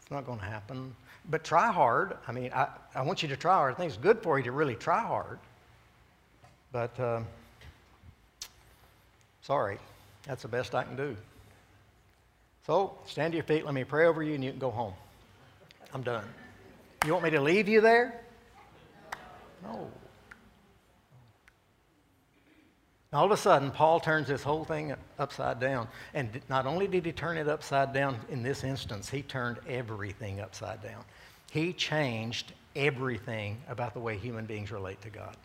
It's 0.00 0.10
not 0.10 0.26
going 0.26 0.38
to 0.38 0.44
happen. 0.44 0.94
But 1.28 1.44
try 1.44 1.70
hard. 1.70 2.16
I 2.26 2.32
mean, 2.32 2.50
I, 2.54 2.68
I 2.94 3.02
want 3.02 3.22
you 3.22 3.28
to 3.28 3.36
try 3.36 3.54
hard. 3.54 3.74
I 3.74 3.76
think 3.76 3.90
it's 3.90 4.00
good 4.00 4.22
for 4.22 4.38
you 4.38 4.44
to 4.44 4.52
really 4.52 4.74
try 4.74 5.00
hard. 5.00 5.38
But 6.72 6.98
uh, 6.98 7.20
sorry. 9.42 9.78
That's 10.26 10.42
the 10.42 10.48
best 10.48 10.74
I 10.74 10.84
can 10.84 10.96
do. 10.96 11.16
So 12.66 12.98
stand 13.06 13.32
to 13.32 13.36
your 13.36 13.44
feet. 13.44 13.64
Let 13.64 13.74
me 13.74 13.84
pray 13.84 14.06
over 14.06 14.22
you, 14.22 14.34
and 14.34 14.44
you 14.44 14.50
can 14.50 14.60
go 14.60 14.70
home. 14.70 14.94
I'm 15.92 16.02
done. 16.02 16.24
You 17.04 17.12
want 17.12 17.24
me 17.24 17.30
to 17.30 17.40
leave 17.40 17.68
you 17.68 17.80
there? 17.80 18.20
No. 19.62 19.90
All 23.12 23.24
of 23.24 23.32
a 23.32 23.36
sudden, 23.36 23.72
Paul 23.72 23.98
turns 23.98 24.28
this 24.28 24.42
whole 24.42 24.64
thing 24.64 24.94
upside 25.18 25.58
down. 25.58 25.88
And 26.14 26.40
not 26.48 26.66
only 26.66 26.86
did 26.86 27.04
he 27.04 27.12
turn 27.12 27.38
it 27.38 27.48
upside 27.48 27.92
down 27.92 28.16
in 28.30 28.42
this 28.42 28.62
instance, 28.62 29.10
he 29.10 29.22
turned 29.22 29.58
everything 29.68 30.40
upside 30.40 30.80
down. 30.82 31.02
He 31.50 31.72
changed 31.72 32.52
everything 32.76 33.56
about 33.68 33.94
the 33.94 34.00
way 34.00 34.16
human 34.16 34.46
beings 34.46 34.70
relate 34.70 35.00
to 35.02 35.10
God. 35.10 35.36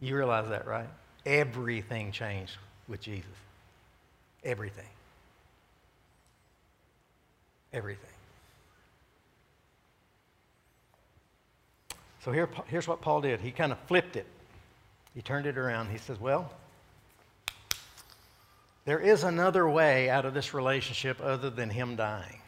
You 0.00 0.16
realize 0.16 0.48
that, 0.48 0.66
right? 0.66 0.88
Everything 1.26 2.12
changed 2.12 2.56
with 2.88 3.00
Jesus. 3.00 3.24
Everything. 4.42 4.84
Everything. 7.72 8.10
So 12.24 12.32
here, 12.32 12.48
here's 12.68 12.88
what 12.88 13.00
Paul 13.00 13.20
did. 13.20 13.40
He 13.40 13.50
kind 13.50 13.72
of 13.72 13.78
flipped 13.80 14.16
it. 14.16 14.26
He 15.14 15.22
turned 15.22 15.46
it 15.46 15.58
around. 15.58 15.90
He 15.90 15.98
says, 15.98 16.18
Well, 16.18 16.50
there 18.84 18.98
is 18.98 19.24
another 19.24 19.68
way 19.68 20.10
out 20.10 20.24
of 20.24 20.34
this 20.34 20.54
relationship 20.54 21.20
other 21.22 21.50
than 21.50 21.70
him 21.70 21.96
dying 21.96 22.40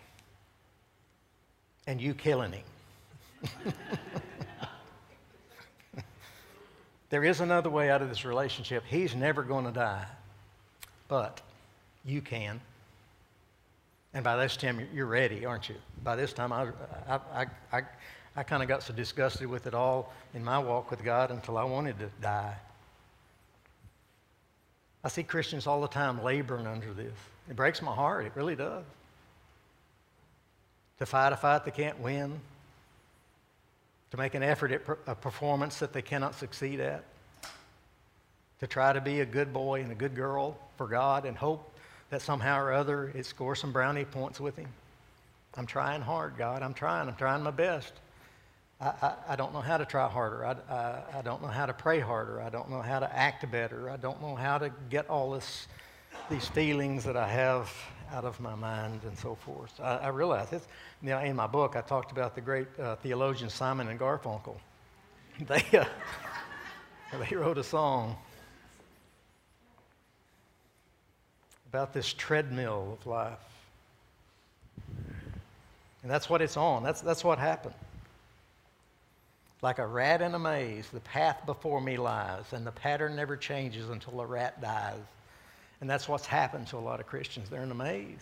and 1.87 2.01
you 2.01 2.15
killing 2.15 2.53
him. 2.53 3.73
There 7.11 7.25
is 7.25 7.41
another 7.41 7.71
way 7.71 7.91
out 7.91 8.03
of 8.03 8.09
this 8.09 8.25
relationship. 8.25 8.85
He's 8.87 9.15
never 9.15 9.43
going 9.43 9.65
to 9.65 9.71
die, 9.71 10.07
but 11.09 11.41
you 12.05 12.21
can. 12.21 12.61
And 14.13 14.25
by 14.25 14.37
this 14.37 14.57
time, 14.57 14.81
you're 14.95 15.07
ready, 15.07 15.45
aren't 15.45 15.69
you? 15.69 15.77
By 16.03 16.17
this 16.17 16.33
time, 16.33 16.53
I, 16.53 16.69
I, 17.09 17.47
I, 17.73 17.83
I, 18.35 18.43
kind 18.43 18.63
of 18.63 18.69
got 18.69 18.83
so 18.83 18.95
disgusted 18.95 19.47
with 19.47 19.67
it 19.67 19.75
all 19.75 20.13
in 20.35 20.43
my 20.43 20.59
walk 20.59 20.91
with 20.91 21.05
God 21.05 21.31
until 21.31 21.59
I 21.59 21.65
wanted 21.65 21.99
to 21.99 22.09
die. 22.21 22.55
I 25.05 25.09
see 25.09 25.23
Christians 25.23 25.67
all 25.67 25.81
the 25.81 25.89
time 25.89 26.25
laboring 26.25 26.67
under 26.67 26.93
this. 26.93 27.13
It 27.49 27.55
breaks 27.55 27.83
my 27.83 27.95
heart. 27.95 28.27
It 28.27 28.33
really 28.35 28.57
does. 28.57 28.85
To 30.99 31.07
fight 31.07 31.33
a 31.33 31.37
fight 31.37 31.65
they 31.65 31.71
can't 31.71 32.01
win, 32.01 32.41
to 34.11 34.17
make 34.17 34.35
an 34.35 34.43
effort 34.43 34.73
at 34.73 34.83
a 35.07 35.15
performance 35.15 35.79
that 35.79 35.93
they 35.93 36.03
cannot 36.03 36.35
succeed 36.35 36.81
at, 36.81 37.05
to 38.61 38.67
try 38.67 38.93
to 38.93 39.01
be 39.01 39.21
a 39.21 39.27
good 39.27 39.53
boy 39.53 39.81
and 39.81 39.93
a 39.93 39.95
good 39.95 40.15
girl 40.15 40.57
for 40.77 40.87
God 40.87 41.25
and 41.25 41.37
hope 41.37 41.73
that 42.11 42.23
somehow 42.23 42.61
or 42.61 42.73
other 42.73 43.09
it 43.15 43.27
scores 43.27 43.61
some 43.61 43.73
brownie 43.73 44.05
points 44.05 44.41
with 44.41 44.57
Him. 44.57 44.69
I'm 45.57 45.67
trying 45.67 46.03
hard, 46.03 46.37
God. 46.37 46.63
I'm 46.63 46.75
trying. 46.75 47.09
I'm 47.09 47.17
trying 47.17 47.43
my 47.43 47.51
best. 47.51 47.93
I, 48.81 48.87
I, 48.87 49.15
I 49.31 49.37
don't 49.37 49.55
know 49.55 49.61
how 49.61 49.79
to 49.79 49.87
try 49.87 50.07
harder. 50.09 50.45
I, 50.45 50.57
I, 50.73 51.19
I, 51.19 51.23
don't 51.23 51.41
know 51.41 51.49
how 51.49 51.65
to 51.65 51.73
pray 51.73 51.99
harder. 51.99 52.43
I 52.43 52.51
don't 52.51 52.71
know 52.71 52.83
how 52.83 53.01
to 53.01 53.17
act 53.17 53.51
better. 53.51 53.89
I 53.89 53.97
don't 53.97 54.21
know 54.21 54.35
how 54.35 54.59
to 54.59 54.71
get 54.91 55.09
all 55.09 55.31
this, 55.31 55.67
these 56.31 56.49
feelings 56.49 57.05
that 57.05 57.17
I 57.17 57.29
have 57.29 57.73
out 58.13 58.25
of 58.25 58.39
my 58.41 58.55
mind 58.55 59.01
and 59.05 59.17
so 59.19 59.35
forth. 59.35 59.73
I, 59.81 59.97
I 59.97 60.09
realize 60.09 60.51
this. 60.51 60.67
You 61.03 61.11
know, 61.11 61.19
in 61.21 61.37
my 61.37 61.47
book, 61.47 61.77
I 61.77 61.81
talked 61.81 62.13
about 62.13 62.35
the 62.35 62.41
great 62.41 62.69
uh, 62.79 62.97
theologian 62.97 63.51
Simon 63.51 63.89
and 63.89 63.99
Garfunkel. 63.99 64.57
They, 65.47 65.63
uh, 65.79 65.85
they 67.29 67.37
wrote 67.37 67.59
a 67.59 67.63
song 67.63 68.17
about 71.69 71.93
this 71.93 72.11
treadmill 72.11 72.97
of 72.99 73.07
life. 73.07 73.39
And 76.03 76.11
that's 76.11 76.31
what 76.31 76.41
it's 76.41 76.57
on. 76.57 76.83
That's, 76.83 77.03
that's 77.03 77.23
what 77.23 77.39
happened. 77.39 77.75
Like 79.61 79.79
a 79.79 79.87
rat 79.87 80.23
in 80.23 80.35
a 80.35 80.39
maze, 80.39 80.89
the 80.89 81.01
path 81.01 81.45
before 81.45 81.83
me 81.83 81.99
lies, 81.99 82.53
and 82.53 82.67
the 82.67 82.73
pattern 82.73 83.15
never 83.15 83.37
changes 83.37 83.91
until 83.91 84.17
the 84.17 84.25
rat 84.25 84.63
dies. 84.63 84.95
And 85.81 85.89
that's 85.91 86.09
what's 86.09 86.27
happened 86.27 86.67
to 86.69 86.77
a 86.77 86.79
lot 86.79 87.01
of 87.01 87.07
Christians. 87.07 87.51
They're 87.51 87.63
in 87.63 87.71
a 87.71 87.75
maze. 87.75 88.19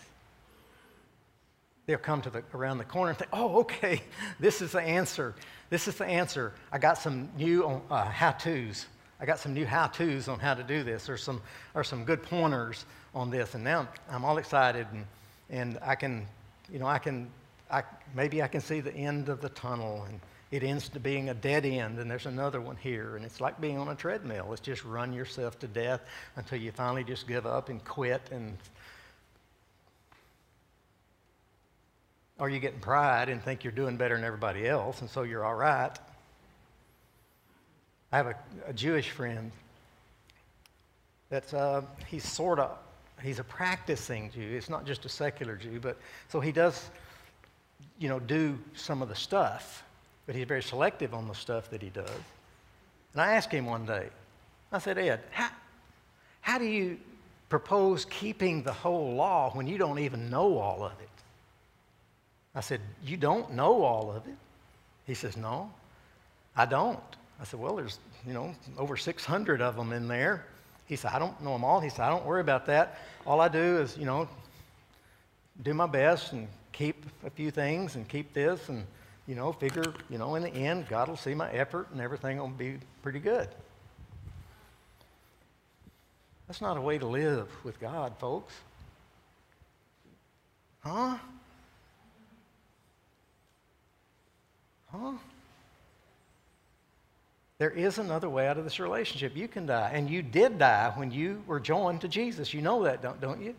They'll 1.85 1.97
come 1.97 2.21
to 2.23 2.29
the, 2.29 2.43
around 2.53 2.79
the 2.79 2.83
corner 2.83 3.09
and 3.09 3.17
think, 3.17 3.29
oh, 3.31 3.59
okay, 3.59 4.01
this 4.39 4.61
is 4.61 4.71
the 4.71 4.81
answer. 4.81 5.35
This 5.69 5.87
is 5.87 5.95
the 5.95 6.05
answer. 6.05 6.53
I 6.71 6.79
got 6.79 6.97
some 6.97 7.29
new 7.37 7.81
uh, 7.89 8.05
how 8.05 8.31
to's 8.31 8.87
I 9.19 9.25
got 9.25 9.39
some 9.39 9.53
new 9.53 9.65
how-tos 9.65 10.27
on 10.27 10.39
how 10.39 10.53
to 10.53 10.63
do 10.63 10.83
this. 10.83 11.05
There's 11.05 11.23
some, 11.23 11.41
or 11.73 11.83
some 11.83 12.03
good 12.03 12.21
pointers 12.21 12.85
on 13.13 13.29
this, 13.29 13.55
and 13.55 13.63
now 13.63 13.87
I'm 14.09 14.25
all 14.25 14.37
excited, 14.37 14.87
and, 14.91 15.05
and 15.49 15.79
I 15.81 15.95
can, 15.95 16.27
you 16.71 16.79
know, 16.79 16.85
I 16.85 16.97
can, 16.97 17.29
I, 17.71 17.83
maybe 18.13 18.43
I 18.43 18.47
can 18.47 18.59
see 18.59 18.81
the 18.81 18.93
end 18.93 19.29
of 19.29 19.39
the 19.39 19.49
tunnel, 19.49 20.05
and 20.09 20.19
it 20.51 20.63
ends 20.63 20.89
to 20.89 20.99
being 20.99 21.29
a 21.29 21.33
dead 21.33 21.65
end, 21.65 21.99
and 21.99 22.09
there's 22.09 22.25
another 22.25 22.61
one 22.61 22.75
here, 22.77 23.15
and 23.15 23.25
it's 23.25 23.41
like 23.41 23.59
being 23.59 23.77
on 23.77 23.87
a 23.87 23.95
treadmill. 23.95 24.53
It's 24.53 24.61
just 24.61 24.83
run 24.85 25.11
yourself 25.11 25.59
to 25.59 25.67
death 25.67 26.01
until 26.35 26.59
you 26.59 26.71
finally 26.71 27.03
just 27.03 27.27
give 27.27 27.45
up 27.45 27.69
and 27.69 27.83
quit, 27.83 28.21
and 28.31 28.57
or 32.37 32.49
you 32.49 32.59
get 32.59 32.81
pride 32.81 33.29
and 33.29 33.41
think 33.41 33.63
you're 33.63 33.71
doing 33.71 33.97
better 33.97 34.15
than 34.15 34.25
everybody 34.25 34.67
else, 34.67 35.01
and 35.01 35.09
so 35.09 35.23
you're 35.23 35.43
all 35.43 35.55
right. 35.55 35.97
I 38.11 38.17
have 38.17 38.27
a, 38.27 38.35
a 38.67 38.73
Jewish 38.73 39.09
friend 39.09 39.51
that's, 41.29 41.53
uh, 41.53 41.81
he's 42.07 42.23
sort 42.23 42.59
of, 42.59 42.77
he's 43.23 43.39
a 43.39 43.43
practicing 43.43 44.31
Jew. 44.31 44.41
It's 44.55 44.69
not 44.69 44.85
just 44.85 45.05
a 45.05 45.09
secular 45.09 45.55
Jew, 45.55 45.79
but 45.81 45.97
so 46.29 46.39
he 46.39 46.51
does, 46.51 46.89
you 47.97 48.09
know, 48.09 48.19
do 48.19 48.59
some 48.75 49.01
of 49.01 49.09
the 49.09 49.15
stuff, 49.15 49.83
but 50.25 50.35
he's 50.35 50.47
very 50.47 50.63
selective 50.63 51.13
on 51.13 51.27
the 51.27 51.35
stuff 51.35 51.69
that 51.69 51.81
he 51.81 51.89
does. 51.89 52.09
And 53.13 53.21
I 53.21 53.33
asked 53.33 53.51
him 53.51 53.65
one 53.65 53.85
day, 53.85 54.09
I 54.71 54.79
said, 54.79 54.97
Ed, 54.97 55.21
how, 55.31 55.49
how 56.41 56.57
do 56.57 56.65
you 56.65 56.97
propose 57.49 58.05
keeping 58.05 58.63
the 58.63 58.73
whole 58.73 59.13
law 59.13 59.51
when 59.51 59.67
you 59.67 59.77
don't 59.77 59.99
even 59.99 60.29
know 60.29 60.57
all 60.57 60.83
of 60.83 60.91
it? 60.99 61.09
I 62.55 62.61
said, 62.61 62.81
You 63.03 63.17
don't 63.17 63.53
know 63.53 63.83
all 63.83 64.11
of 64.11 64.27
it? 64.27 64.35
He 65.05 65.13
says, 65.13 65.37
No, 65.37 65.71
I 66.55 66.65
don't. 66.65 66.99
I 67.39 67.43
said, 67.43 67.59
Well, 67.59 67.75
there's, 67.75 67.99
you 68.25 68.33
know, 68.33 68.55
over 68.77 68.97
600 68.97 69.61
of 69.61 69.75
them 69.75 69.93
in 69.93 70.07
there. 70.07 70.45
He 70.87 70.95
said, 70.95 71.11
I 71.11 71.19
don't 71.19 71.39
know 71.41 71.53
them 71.53 71.63
all. 71.63 71.79
He 71.79 71.89
said, 71.89 72.01
I 72.01 72.09
don't 72.09 72.25
worry 72.25 72.41
about 72.41 72.65
that. 72.67 72.99
All 73.25 73.41
I 73.41 73.47
do 73.47 73.77
is, 73.77 73.97
you 73.97 74.05
know, 74.05 74.27
do 75.63 75.73
my 75.73 75.87
best 75.87 76.33
and 76.33 76.47
keep 76.73 77.05
a 77.25 77.29
few 77.29 77.49
things 77.49 77.95
and 77.95 78.07
keep 78.07 78.33
this 78.33 78.69
and, 78.69 78.85
you 79.27 79.35
know, 79.35 79.51
figure, 79.51 79.93
you 80.09 80.17
know, 80.17 80.35
in 80.35 80.43
the 80.43 80.49
end, 80.49 80.87
God 80.87 81.07
will 81.07 81.17
see 81.17 81.33
my 81.33 81.49
effort 81.51 81.87
and 81.91 81.99
everything 81.99 82.37
will 82.37 82.47
be 82.47 82.77
pretty 83.01 83.19
good. 83.19 83.47
That's 86.47 86.61
not 86.61 86.77
a 86.77 86.81
way 86.81 86.97
to 86.97 87.07
live 87.07 87.49
with 87.63 87.79
God, 87.79 88.13
folks. 88.19 88.53
Huh? 90.81 91.17
Huh? 94.91 95.13
There 97.57 97.71
is 97.71 97.97
another 97.97 98.29
way 98.29 98.47
out 98.47 98.57
of 98.57 98.63
this 98.63 98.79
relationship. 98.79 99.35
You 99.35 99.47
can 99.47 99.65
die. 99.65 99.91
And 99.93 100.09
you 100.09 100.21
did 100.21 100.59
die 100.59 100.91
when 100.95 101.09
you 101.09 101.41
were 101.47 101.59
joined 101.59 102.01
to 102.01 102.07
Jesus. 102.07 102.53
You 102.53 102.61
know 102.61 102.83
that, 102.83 103.01
don't, 103.01 103.19
don't 103.19 103.41
you? 103.41 103.55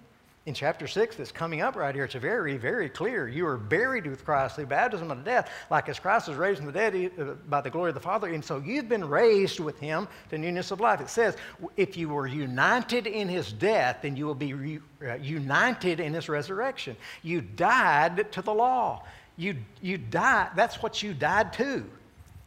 In 0.47 0.55
chapter 0.55 0.87
6, 0.87 1.17
that's 1.17 1.33
coming 1.33 1.61
up 1.61 1.75
right 1.75 1.93
here, 1.93 2.05
it's 2.05 2.15
very, 2.15 2.57
very 2.57 2.89
clear. 2.89 3.27
You 3.27 3.49
are 3.49 3.57
buried 3.57 4.07
with 4.07 4.25
Christ 4.25 4.55
through 4.55 4.67
baptism 4.67 5.11
of 5.11 5.25
death, 5.25 5.51
like 5.73 5.89
as 5.89 5.99
Christ 5.99 6.29
was 6.29 6.37
raised 6.37 6.59
from 6.59 6.67
the 6.67 6.73
dead 6.73 7.11
uh, 7.19 7.35
by 7.49 7.61
the 7.61 7.69
glory 7.69 7.91
of 7.91 7.95
the 7.95 8.01
Father. 8.01 8.33
And 8.33 8.45
so 8.45 8.59
you've 8.59 8.89
been 8.89 9.09
raised 9.09 9.59
with 9.59 9.81
him 9.81 10.07
to 10.31 10.39
newness 10.39 10.71
of 10.71 10.79
life. 10.79 11.01
It 11.01 11.09
says, 11.09 11.37
if 11.77 11.97
you 11.97 12.11
were 12.11 12.29
united 12.29 13.09
in 13.09 13.29
his 13.29 13.53
death, 13.53 13.99
then 14.03 14.15
you 14.15 14.25
will 14.25 14.37
be 14.37 14.55
re- 14.55 14.79
uh, 15.05 15.15
united 15.15 15.99
in 15.99 16.15
his 16.15 16.29
resurrection. 16.29 16.97
You 17.25 17.41
died 17.41 18.31
to 18.31 18.41
the 18.41 18.55
law. 18.55 19.03
You, 19.37 19.57
you 19.83 19.99
died, 19.99 20.51
that's 20.55 20.81
what 20.81 21.03
you 21.03 21.13
died 21.13 21.55
to. 21.55 21.85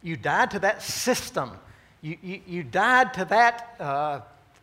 You 0.02 0.16
died 0.16 0.52
to 0.52 0.58
that 0.60 0.80
system. 0.80 1.50
You, 2.00 2.16
you, 2.22 2.40
you 2.46 2.62
died 2.62 3.12
to 3.12 3.26
that, 3.26 3.76
uh, 3.78 4.20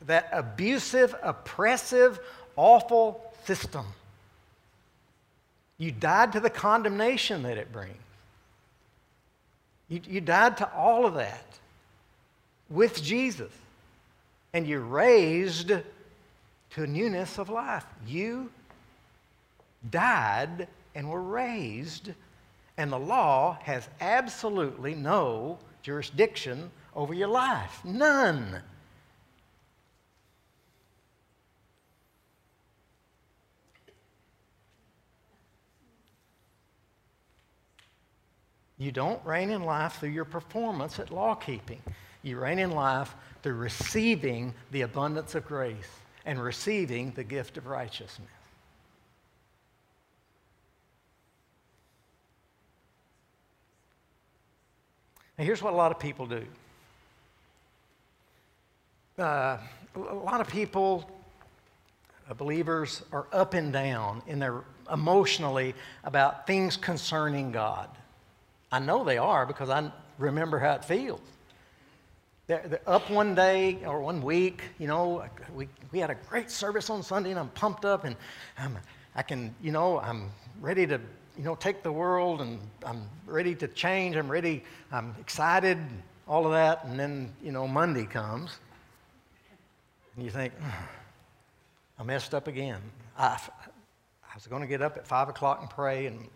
that 0.08 0.28
abusive, 0.32 1.14
oppressive, 1.22 2.20
awful 2.56 3.24
system. 3.48 3.86
You 5.80 5.92
died 5.92 6.34
to 6.34 6.40
the 6.40 6.50
condemnation 6.50 7.44
that 7.44 7.58
it 7.58 7.72
brings. 7.72 7.96
You, 9.90 10.02
you 10.08 10.22
died 10.22 10.58
to 10.58 10.74
all 10.74 11.06
of 11.06 11.16
that 11.16 11.46
with 12.70 13.02
Jesus. 13.02 13.52
And 14.54 14.68
you're 14.68 14.80
raised 14.82 15.72
to 16.72 16.88
newness 16.88 17.38
of 17.38 17.50
life. 17.50 17.86
You 18.06 18.52
died 19.90 20.68
and 20.94 21.10
were 21.10 21.22
raised 21.22 22.12
and 22.78 22.92
the 22.92 23.00
law 23.00 23.58
has 23.64 23.90
absolutely 24.00 24.94
no 24.94 25.58
jurisdiction 25.82 26.70
over 26.96 27.14
your 27.14 27.28
life. 27.28 27.82
None. 27.84 28.62
You 38.78 38.92
don't 38.92 39.24
reign 39.26 39.50
in 39.50 39.64
life 39.64 40.00
through 40.00 40.10
your 40.10 40.26
performance 40.26 41.00
at 41.00 41.12
law 41.12 41.36
keeping. 41.36 41.82
You 42.22 42.40
reign 42.40 42.60
in 42.60 42.72
life 42.72 43.16
through 43.42 43.56
receiving 43.56 44.54
the 44.72 44.82
abundance 44.82 45.34
of 45.36 45.46
grace 45.48 45.90
and 46.26 46.42
receiving 46.42 47.12
the 47.12 47.24
gift 47.24 47.58
of 47.58 47.68
righteousness. 47.68 48.28
Now, 55.38 55.46
here's 55.46 55.62
what 55.62 55.74
a 55.74 55.76
lot 55.76 55.92
of 55.92 56.00
people 56.00 56.26
do. 56.26 56.46
Uh, 59.20 59.58
a 59.96 60.00
lot 60.00 60.42
of 60.42 60.48
people, 60.48 61.10
uh, 62.30 62.34
believers, 62.34 63.04
are 63.12 63.28
up 63.32 63.54
and 63.54 63.72
down 63.72 64.22
in 64.28 64.40
their 64.40 64.64
emotionally 64.92 65.76
about 66.04 66.48
things 66.48 66.76
concerning 66.76 67.52
God. 67.52 67.90
I 68.72 68.80
know 68.80 69.04
they 69.04 69.18
are 69.18 69.46
because 69.46 69.70
I 69.70 69.92
remember 70.18 70.60
how 70.60 70.74
it 70.74 70.86
feels. 70.86 71.22
They're, 72.48 72.64
they're, 72.66 72.82
up 72.88 73.10
one 73.10 73.36
day 73.36 73.80
or 73.86 74.02
one 74.02 74.22
week, 74.22 74.62
you 74.80 74.88
know, 74.88 75.26
we, 75.54 75.68
we 75.92 76.00
had 76.00 76.10
a 76.10 76.16
great 76.16 76.50
service 76.50 76.90
on 76.90 77.04
Sunday 77.04 77.32
and 77.32 77.40
I'm 77.40 77.50
pumped 77.50 77.84
up 77.86 78.06
and 78.06 78.16
I'm, 78.58 78.78
I 79.16 79.22
can, 79.22 79.54
you 79.62 79.72
know, 79.72 80.00
I'm 80.00 80.30
ready 80.62 80.88
to 80.88 81.00
you 81.38 81.44
know, 81.44 81.56
take 81.56 81.84
the 81.84 81.92
world 81.92 82.42
and 82.42 82.60
I'm 82.86 83.08
ready 83.26 83.54
to 83.56 83.68
change. 83.68 84.16
I'm 84.16 84.30
ready. 84.30 84.64
I'm 84.92 85.16
excited, 85.20 85.78
all 86.28 86.46
of 86.46 86.52
that. 86.52 86.84
And 86.86 87.00
then, 87.00 87.34
you 87.44 87.52
know, 87.52 87.68
Monday 87.68 88.06
comes 88.06 88.58
and 90.16 90.26
you 90.26 90.32
think, 90.32 90.52
I 92.00 92.04
messed 92.04 92.34
up 92.34 92.48
again. 92.48 92.82
I, 93.18 93.40
I 94.24 94.36
was 94.36 94.48
going 94.48 94.62
to 94.62 94.68
get 94.68 94.82
up 94.82 94.98
at 94.98 95.08
5 95.08 95.30
o'clock 95.30 95.62
and 95.62 95.70
pray, 95.70 96.08
and 96.08 96.28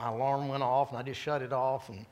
my 0.00 0.08
alarm 0.08 0.48
went 0.48 0.62
off, 0.62 0.88
and 0.88 0.98
I 0.98 1.02
just 1.02 1.20
shut 1.20 1.42
it 1.42 1.52
off. 1.52 1.90
And 1.90 2.06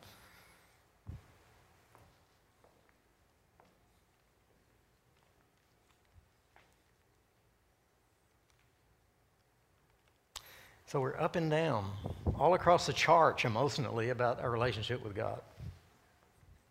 So 10.84 11.00
we're 11.00 11.20
up 11.20 11.36
and 11.36 11.50
down, 11.50 11.90
all 12.38 12.54
across 12.54 12.86
the 12.86 12.94
chart 12.94 13.44
emotionally 13.44 14.08
about 14.08 14.40
our 14.40 14.50
relationship 14.50 15.04
with 15.04 15.14
God. 15.14 15.40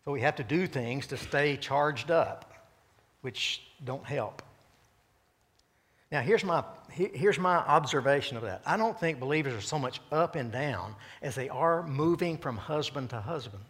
So 0.04 0.10
we 0.10 0.20
have 0.22 0.34
to 0.36 0.44
do 0.44 0.66
things 0.66 1.06
to 1.08 1.16
stay 1.16 1.56
charged 1.56 2.10
up, 2.10 2.52
which 3.20 3.62
don't 3.84 4.04
help. 4.04 4.42
Now, 6.10 6.22
here's 6.22 6.42
my, 6.42 6.64
here's 6.90 7.38
my 7.38 7.56
observation 7.56 8.38
of 8.38 8.42
that. 8.44 8.62
I 8.64 8.78
don't 8.78 8.98
think 8.98 9.20
believers 9.20 9.52
are 9.52 9.60
so 9.60 9.78
much 9.78 10.00
up 10.10 10.36
and 10.36 10.50
down 10.50 10.94
as 11.20 11.34
they 11.34 11.50
are 11.50 11.86
moving 11.86 12.38
from 12.38 12.56
husband 12.56 13.10
to 13.10 13.20
husband. 13.20 13.64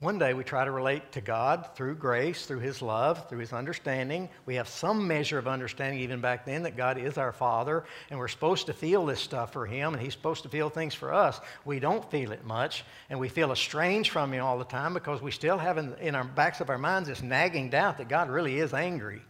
One 0.00 0.18
day 0.18 0.34
we 0.34 0.44
try 0.44 0.64
to 0.64 0.70
relate 0.70 1.12
to 1.12 1.22
God 1.22 1.70
through 1.74 1.94
grace, 1.96 2.44
through 2.44 2.58
His 2.58 2.82
love, 2.82 3.30
through 3.30 3.38
His 3.38 3.54
understanding. 3.54 4.28
We 4.44 4.56
have 4.56 4.68
some 4.68 5.06
measure 5.06 5.38
of 5.38 5.48
understanding 5.48 6.00
even 6.00 6.20
back 6.20 6.44
then 6.44 6.64
that 6.64 6.76
God 6.76 6.98
is 6.98 7.16
our 7.16 7.32
Father 7.32 7.84
and 8.10 8.18
we're 8.18 8.28
supposed 8.28 8.66
to 8.66 8.74
feel 8.74 9.06
this 9.06 9.20
stuff 9.20 9.54
for 9.54 9.64
Him 9.64 9.94
and 9.94 10.02
He's 10.02 10.12
supposed 10.12 10.42
to 10.42 10.50
feel 10.50 10.68
things 10.68 10.94
for 10.94 11.14
us. 11.14 11.40
We 11.64 11.78
don't 11.78 12.10
feel 12.10 12.32
it 12.32 12.44
much 12.44 12.84
and 13.08 13.18
we 13.18 13.30
feel 13.30 13.52
estranged 13.52 14.10
from 14.10 14.32
Him 14.32 14.44
all 14.44 14.58
the 14.58 14.64
time 14.64 14.92
because 14.92 15.22
we 15.22 15.30
still 15.30 15.56
have 15.56 15.78
in, 15.78 15.94
in 15.94 16.14
our 16.14 16.24
backs 16.24 16.60
of 16.60 16.68
our 16.68 16.78
minds 16.78 17.08
this 17.08 17.22
nagging 17.22 17.70
doubt 17.70 17.96
that 17.96 18.08
God 18.08 18.28
really 18.28 18.58
is 18.58 18.74
angry. 18.74 19.22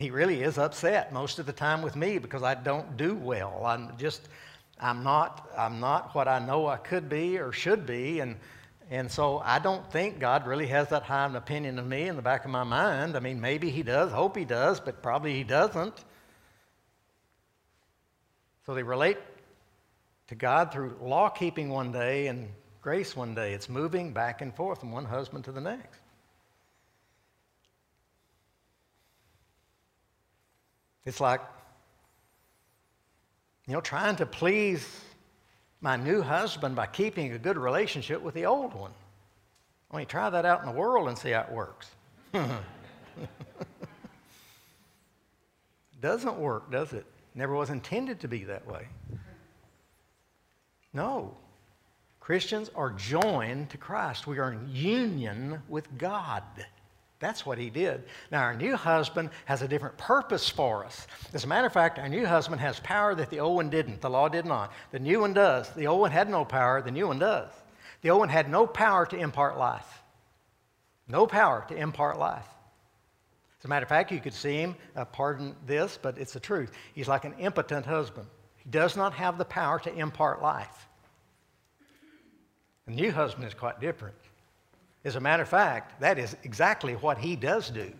He 0.00 0.10
really 0.10 0.42
is 0.42 0.56
upset 0.56 1.12
most 1.12 1.38
of 1.38 1.44
the 1.44 1.52
time 1.52 1.82
with 1.82 1.94
me 1.94 2.16
because 2.16 2.42
I 2.42 2.54
don't 2.54 2.96
do 2.96 3.14
well. 3.14 3.62
I'm 3.66 3.98
just, 3.98 4.28
I'm 4.80 5.04
not, 5.04 5.50
I'm 5.56 5.78
not 5.78 6.14
what 6.14 6.26
I 6.26 6.38
know 6.38 6.66
I 6.66 6.78
could 6.78 7.10
be 7.10 7.38
or 7.38 7.52
should 7.52 7.86
be 7.86 8.20
and 8.20 8.36
and 8.92 9.08
so 9.08 9.38
I 9.38 9.60
don't 9.60 9.88
think 9.92 10.18
God 10.18 10.48
really 10.48 10.66
has 10.66 10.88
that 10.88 11.04
high 11.04 11.24
an 11.24 11.36
opinion 11.36 11.78
of 11.78 11.86
me 11.86 12.08
in 12.08 12.16
the 12.16 12.22
back 12.22 12.44
of 12.44 12.50
my 12.50 12.64
mind. 12.64 13.16
I 13.16 13.20
mean, 13.20 13.40
maybe 13.40 13.70
He 13.70 13.84
does, 13.84 14.10
hope 14.10 14.36
He 14.36 14.44
does, 14.44 14.80
but 14.80 15.00
probably 15.00 15.32
He 15.34 15.44
doesn't. 15.44 15.94
So 18.66 18.74
they 18.74 18.82
relate 18.82 19.18
to 20.26 20.34
God 20.34 20.72
through 20.72 20.96
law 21.00 21.28
keeping 21.28 21.68
one 21.68 21.92
day 21.92 22.26
and 22.26 22.48
grace 22.82 23.14
one 23.14 23.32
day. 23.32 23.52
It's 23.52 23.68
moving 23.68 24.12
back 24.12 24.40
and 24.40 24.52
forth 24.52 24.80
from 24.80 24.90
one 24.90 25.04
husband 25.04 25.44
to 25.44 25.52
the 25.52 25.60
next. 25.60 25.99
It's 31.04 31.20
like, 31.20 31.40
you 33.66 33.74
know, 33.74 33.80
trying 33.80 34.16
to 34.16 34.26
please 34.26 34.86
my 35.80 35.96
new 35.96 36.22
husband 36.22 36.76
by 36.76 36.86
keeping 36.86 37.32
a 37.32 37.38
good 37.38 37.56
relationship 37.56 38.20
with 38.20 38.34
the 38.34 38.46
old 38.46 38.74
one. 38.74 38.92
I 39.90 39.96
mean, 39.96 40.06
try 40.06 40.30
that 40.30 40.44
out 40.44 40.60
in 40.60 40.66
the 40.66 40.72
world 40.72 41.08
and 41.08 41.18
see 41.18 41.30
how 41.30 41.40
it 41.40 41.50
works. 41.50 41.90
Doesn't 46.00 46.38
work, 46.38 46.70
does 46.70 46.92
it? 46.92 47.04
Never 47.34 47.54
was 47.54 47.70
intended 47.70 48.20
to 48.20 48.28
be 48.28 48.44
that 48.44 48.66
way. 48.66 48.86
No. 50.92 51.36
Christians 52.20 52.70
are 52.74 52.90
joined 52.90 53.70
to 53.70 53.78
Christ. 53.78 54.26
We 54.26 54.38
are 54.38 54.52
in 54.52 54.68
union 54.68 55.62
with 55.68 55.86
God. 55.98 56.42
That's 57.20 57.44
what 57.44 57.58
he 57.58 57.68
did. 57.68 58.04
Now, 58.32 58.40
our 58.40 58.56
new 58.56 58.74
husband 58.74 59.28
has 59.44 59.60
a 59.60 59.68
different 59.68 59.98
purpose 59.98 60.48
for 60.48 60.86
us. 60.86 61.06
As 61.34 61.44
a 61.44 61.46
matter 61.46 61.66
of 61.66 61.72
fact, 61.72 61.98
our 61.98 62.08
new 62.08 62.26
husband 62.26 62.62
has 62.62 62.80
power 62.80 63.14
that 63.14 63.28
the 63.28 63.40
old 63.40 63.56
one 63.56 63.68
didn't. 63.68 64.00
The 64.00 64.08
law 64.08 64.28
did 64.28 64.46
not. 64.46 64.72
The 64.90 64.98
new 64.98 65.20
one 65.20 65.34
does. 65.34 65.68
The 65.74 65.86
old 65.86 66.00
one 66.00 66.10
had 66.10 66.30
no 66.30 66.46
power. 66.46 66.80
The 66.80 66.90
new 66.90 67.06
one 67.06 67.18
does. 67.18 67.50
The 68.00 68.08
old 68.08 68.20
one 68.20 68.30
had 68.30 68.50
no 68.50 68.66
power 68.66 69.04
to 69.04 69.18
impart 69.18 69.58
life. 69.58 70.02
No 71.08 71.26
power 71.26 71.66
to 71.68 71.76
impart 71.76 72.18
life. 72.18 72.46
As 73.58 73.66
a 73.66 73.68
matter 73.68 73.84
of 73.84 73.90
fact, 73.90 74.10
you 74.10 74.20
could 74.20 74.32
see 74.32 74.56
him, 74.56 74.74
uh, 74.96 75.04
pardon 75.04 75.54
this, 75.66 75.98
but 76.00 76.16
it's 76.16 76.32
the 76.32 76.40
truth. 76.40 76.72
He's 76.94 77.08
like 77.08 77.26
an 77.26 77.34
impotent 77.38 77.84
husband. 77.84 78.26
He 78.56 78.70
does 78.70 78.96
not 78.96 79.12
have 79.12 79.36
the 79.36 79.44
power 79.44 79.78
to 79.80 79.94
impart 79.94 80.40
life. 80.40 80.88
The 82.86 82.92
new 82.92 83.12
husband 83.12 83.46
is 83.46 83.52
quite 83.52 83.78
different. 83.78 84.16
As 85.04 85.16
a 85.16 85.20
matter 85.20 85.42
of 85.42 85.48
fact, 85.48 86.00
that 86.00 86.18
is 86.18 86.36
exactly 86.44 86.94
what 86.94 87.18
he 87.18 87.36
does 87.36 87.70
do. 87.70 87.92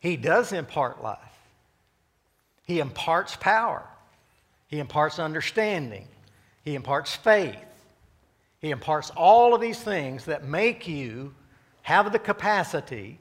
He 0.00 0.16
does 0.16 0.52
impart 0.52 1.02
life, 1.02 1.18
he 2.64 2.80
imparts 2.80 3.36
power, 3.36 3.86
he 4.66 4.78
imparts 4.78 5.18
understanding, 5.18 6.08
he 6.64 6.74
imparts 6.74 7.14
faith, 7.14 7.56
he 8.60 8.70
imparts 8.70 9.10
all 9.10 9.54
of 9.54 9.60
these 9.60 9.80
things 9.80 10.24
that 10.24 10.44
make 10.44 10.88
you 10.88 11.34
have 11.82 12.12
the 12.12 12.18
capacity 12.18 13.18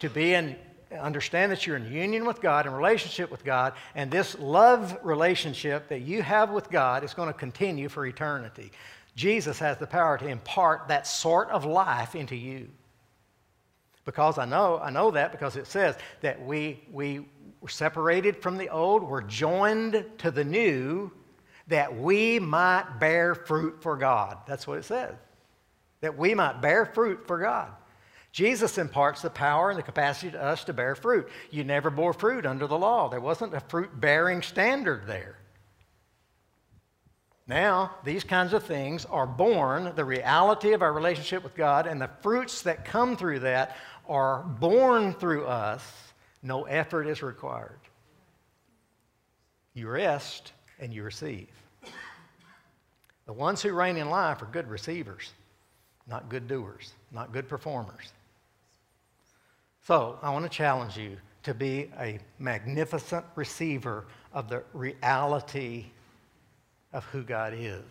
to 0.00 0.10
be 0.10 0.34
in 0.34 0.56
understand 0.98 1.52
that 1.52 1.66
you're 1.66 1.76
in 1.76 1.90
union 1.92 2.24
with 2.24 2.40
God, 2.40 2.66
in 2.66 2.72
relationship 2.72 3.30
with 3.30 3.44
God, 3.44 3.74
and 3.94 4.10
this 4.10 4.36
love 4.38 4.98
relationship 5.02 5.88
that 5.88 6.00
you 6.00 6.22
have 6.22 6.50
with 6.50 6.68
God 6.70 7.04
is 7.04 7.14
going 7.14 7.28
to 7.28 7.38
continue 7.38 7.88
for 7.88 8.06
eternity. 8.06 8.72
Jesus 9.14 9.58
has 9.58 9.76
the 9.78 9.86
power 9.86 10.16
to 10.18 10.26
impart 10.26 10.88
that 10.88 11.06
sort 11.06 11.50
of 11.50 11.64
life 11.64 12.14
into 12.14 12.36
you. 12.36 12.68
Because 14.04 14.38
I 14.38 14.44
know, 14.44 14.78
I 14.78 14.90
know 14.90 15.10
that 15.10 15.32
because 15.32 15.56
it 15.56 15.66
says 15.66 15.96
that 16.20 16.44
we, 16.44 16.82
we 16.90 17.26
were 17.60 17.68
separated 17.68 18.42
from 18.42 18.56
the 18.56 18.68
old, 18.68 19.02
we're 19.02 19.22
joined 19.22 20.04
to 20.18 20.30
the 20.30 20.44
new, 20.44 21.12
that 21.68 21.96
we 21.96 22.38
might 22.38 22.98
bear 22.98 23.34
fruit 23.34 23.82
for 23.82 23.96
God. 23.96 24.38
That's 24.46 24.66
what 24.66 24.78
it 24.78 24.84
says. 24.84 25.14
That 26.00 26.16
we 26.16 26.34
might 26.34 26.60
bear 26.60 26.86
fruit 26.86 27.26
for 27.26 27.38
God. 27.38 27.70
Jesus 28.32 28.78
imparts 28.78 29.22
the 29.22 29.30
power 29.30 29.70
and 29.70 29.78
the 29.78 29.82
capacity 29.82 30.30
to 30.30 30.42
us 30.42 30.64
to 30.64 30.72
bear 30.72 30.94
fruit. 30.94 31.28
You 31.50 31.64
never 31.64 31.90
bore 31.90 32.12
fruit 32.12 32.46
under 32.46 32.66
the 32.66 32.78
law, 32.78 33.08
there 33.08 33.20
wasn't 33.20 33.54
a 33.54 33.60
fruit 33.60 34.00
bearing 34.00 34.42
standard 34.42 35.06
there. 35.06 35.39
Now, 37.50 37.96
these 38.04 38.22
kinds 38.22 38.52
of 38.52 38.62
things 38.62 39.04
are 39.06 39.26
born, 39.26 39.92
the 39.96 40.04
reality 40.04 40.72
of 40.72 40.82
our 40.82 40.92
relationship 40.92 41.42
with 41.42 41.56
God, 41.56 41.88
and 41.88 42.00
the 42.00 42.08
fruits 42.22 42.62
that 42.62 42.84
come 42.84 43.16
through 43.16 43.40
that 43.40 43.76
are 44.08 44.44
born 44.44 45.14
through 45.14 45.46
us. 45.46 45.82
No 46.44 46.62
effort 46.62 47.08
is 47.08 47.24
required. 47.24 47.80
You 49.74 49.88
rest 49.88 50.52
and 50.78 50.94
you 50.94 51.02
receive. 51.02 51.48
The 53.26 53.32
ones 53.32 53.60
who 53.60 53.72
reign 53.72 53.96
in 53.96 54.10
life 54.10 54.42
are 54.42 54.48
good 54.52 54.68
receivers, 54.68 55.32
not 56.06 56.28
good 56.28 56.46
doers, 56.46 56.92
not 57.10 57.32
good 57.32 57.48
performers. 57.48 58.12
So 59.82 60.20
I 60.22 60.30
want 60.30 60.44
to 60.44 60.56
challenge 60.56 60.96
you 60.96 61.16
to 61.42 61.52
be 61.52 61.90
a 61.98 62.20
magnificent 62.38 63.24
receiver 63.34 64.06
of 64.32 64.48
the 64.48 64.62
reality 64.72 65.86
of 66.92 67.04
who 67.06 67.22
God 67.22 67.54
is. 67.56 67.82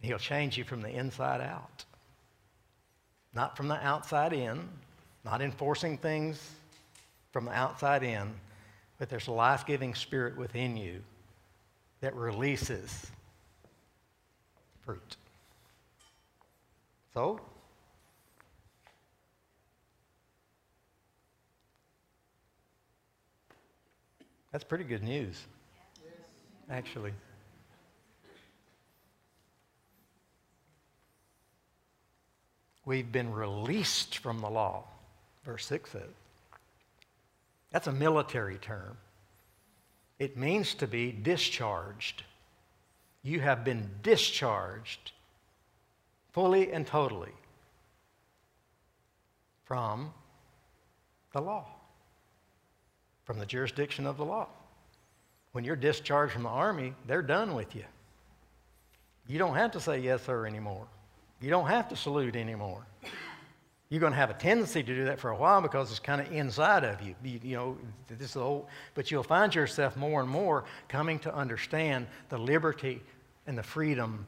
He'll 0.00 0.18
change 0.18 0.56
you 0.56 0.64
from 0.64 0.82
the 0.82 0.90
inside 0.90 1.40
out, 1.40 1.84
not 3.34 3.56
from 3.56 3.66
the 3.68 3.84
outside 3.84 4.32
in, 4.32 4.68
not 5.24 5.42
enforcing 5.42 5.98
things 5.98 6.52
from 7.32 7.46
the 7.46 7.52
outside 7.52 8.02
in, 8.02 8.32
but 8.98 9.08
there's 9.08 9.26
a 9.26 9.32
life 9.32 9.66
giving 9.66 9.94
spirit 9.94 10.36
within 10.36 10.76
you 10.76 11.02
that 12.00 12.14
releases 12.14 13.10
fruit. 14.84 15.16
So, 17.12 17.40
That's 24.56 24.64
pretty 24.64 24.84
good 24.84 25.02
news, 25.02 25.38
actually. 26.70 27.12
We've 32.86 33.12
been 33.12 33.34
released 33.34 34.16
from 34.16 34.40
the 34.40 34.48
law, 34.48 34.84
verse 35.44 35.66
6 35.66 35.90
says. 35.90 36.00
That's 37.70 37.86
a 37.86 37.92
military 37.92 38.56
term. 38.56 38.96
It 40.18 40.38
means 40.38 40.72
to 40.76 40.86
be 40.86 41.12
discharged. 41.12 42.22
You 43.22 43.40
have 43.40 43.62
been 43.62 43.90
discharged 44.02 45.12
fully 46.32 46.72
and 46.72 46.86
totally 46.86 47.34
from 49.66 50.14
the 51.34 51.42
law 51.42 51.66
from 53.26 53.38
the 53.38 53.44
jurisdiction 53.44 54.06
of 54.06 54.16
the 54.16 54.24
law. 54.24 54.46
When 55.52 55.64
you're 55.64 55.76
discharged 55.76 56.32
from 56.32 56.44
the 56.44 56.48
army, 56.48 56.94
they're 57.06 57.22
done 57.22 57.54
with 57.54 57.74
you. 57.74 57.84
You 59.26 59.38
don't 59.38 59.56
have 59.56 59.72
to 59.72 59.80
say 59.80 59.98
yes, 59.98 60.22
sir, 60.22 60.46
anymore. 60.46 60.86
You 61.40 61.50
don't 61.50 61.66
have 61.66 61.88
to 61.88 61.96
salute 61.96 62.36
anymore. 62.36 62.86
You're 63.88 64.00
going 64.00 64.12
to 64.12 64.18
have 64.18 64.30
a 64.30 64.34
tendency 64.34 64.82
to 64.82 64.94
do 64.94 65.04
that 65.04 65.20
for 65.20 65.30
a 65.30 65.36
while 65.36 65.60
because 65.60 65.90
it's 65.90 66.00
kind 66.00 66.20
of 66.20 66.32
inside 66.32 66.84
of 66.84 67.00
you. 67.02 67.14
You, 67.22 67.40
you 67.42 67.56
know, 67.56 67.76
this 68.08 68.30
is 68.30 68.36
old, 68.36 68.66
but 68.94 69.10
you'll 69.10 69.22
find 69.22 69.54
yourself 69.54 69.96
more 69.96 70.20
and 70.20 70.30
more 70.30 70.64
coming 70.88 71.18
to 71.20 71.34
understand 71.34 72.06
the 72.28 72.38
liberty 72.38 73.02
and 73.46 73.58
the 73.58 73.62
freedom 73.62 74.26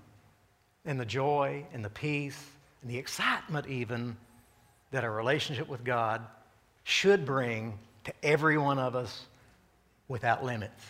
and 0.84 0.98
the 0.98 1.04
joy 1.04 1.64
and 1.72 1.84
the 1.84 1.90
peace 1.90 2.44
and 2.82 2.90
the 2.90 2.98
excitement, 2.98 3.66
even 3.66 4.16
that 4.90 5.04
a 5.04 5.10
relationship 5.10 5.68
with 5.68 5.84
God 5.84 6.22
should 6.84 7.26
bring 7.26 7.78
to 8.08 8.14
every 8.22 8.56
one 8.56 8.78
of 8.78 8.96
us 8.96 9.26
without 10.08 10.42
limits. 10.42 10.82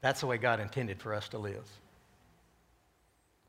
That's 0.00 0.20
the 0.20 0.28
way 0.28 0.38
God 0.38 0.60
intended 0.60 1.00
for 1.00 1.12
us 1.12 1.28
to 1.30 1.38
live. 1.38 1.68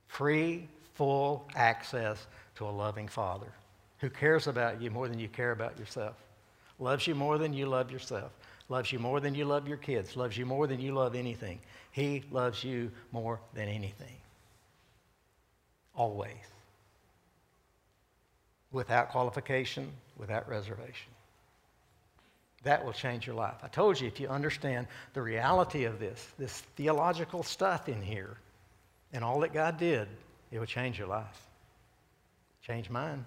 Free, 0.08 0.68
full 0.96 1.48
access 1.56 2.26
to 2.56 2.66
a 2.66 2.72
loving 2.72 3.08
Father 3.08 3.54
who 4.00 4.10
cares 4.10 4.48
about 4.48 4.82
you 4.82 4.90
more 4.90 5.08
than 5.08 5.20
you 5.20 5.28
care 5.28 5.52
about 5.52 5.78
yourself, 5.78 6.16
loves 6.80 7.06
you 7.06 7.14
more 7.14 7.38
than 7.38 7.54
you 7.54 7.68
love 7.68 7.92
yourself, 7.92 8.32
loves 8.68 8.92
you 8.92 8.98
more 8.98 9.20
than 9.20 9.36
you 9.36 9.46
love 9.46 9.68
your 9.68 9.78
kids, 9.78 10.18
loves 10.18 10.36
you 10.36 10.46
more 10.46 10.66
than 10.66 10.80
you 10.82 10.94
love 10.94 11.14
anything. 11.14 11.60
He 11.92 12.24
loves 12.32 12.64
you 12.64 12.92
more 13.12 13.40
than 13.54 13.68
anything. 13.68 14.16
Always. 15.96 16.34
Without 18.72 19.10
qualification, 19.10 19.92
without 20.18 20.50
reservation. 20.50 21.12
That 22.64 22.86
will 22.86 22.94
change 22.94 23.26
your 23.26 23.36
life. 23.36 23.56
I 23.64 23.68
told 23.68 24.00
you 24.00 24.08
if 24.08 24.20
you 24.20 24.28
understand 24.28 24.88
the 25.14 25.22
reality 25.22 25.86
of 25.86 26.00
this, 26.00 26.28
this 26.38 26.62
theological 26.76 27.42
stuff 27.44 27.90
in 27.90 28.02
here, 28.02 28.38
and 29.14 29.24
all 29.24 29.40
that 29.40 29.54
God 29.54 29.78
did, 29.78 30.08
it 30.52 30.60
will 30.60 30.68
change 30.68 31.00
your 31.00 31.08
life. 31.08 31.48
Change 32.62 32.90
mine, 32.90 33.26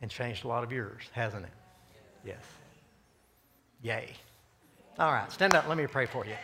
and 0.00 0.10
changed 0.10 0.44
a 0.44 0.48
lot 0.48 0.62
of 0.62 0.70
yours, 0.70 1.02
hasn't 1.12 1.44
it? 1.44 1.52
Yes. 2.24 2.44
Yay. 3.82 4.12
All 4.98 5.12
right, 5.12 5.30
stand 5.32 5.54
up. 5.54 5.66
Let 5.66 5.76
me 5.76 5.86
pray 5.86 6.06
for 6.06 6.24
you. 6.24 6.36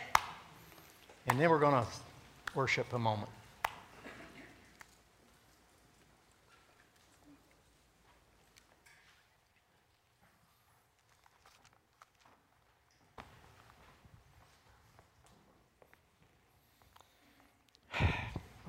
And 1.27 1.39
then 1.39 1.49
we're 1.49 1.59
going 1.59 1.73
to 1.73 1.87
worship 2.55 2.91
a 2.93 2.99
moment. 2.99 3.29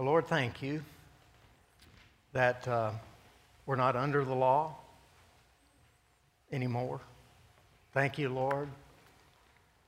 Lord, 0.05 0.29
thank 0.29 0.63
you 0.63 0.85
that 2.33 2.69
uh, 2.69 2.93
we're 3.67 3.75
not 3.75 3.97
under 3.97 4.25
the 4.25 4.35
law 4.35 4.77
anymore. 6.53 7.01
Thank 7.93 8.17
you, 8.17 8.29
Lord, 8.29 8.69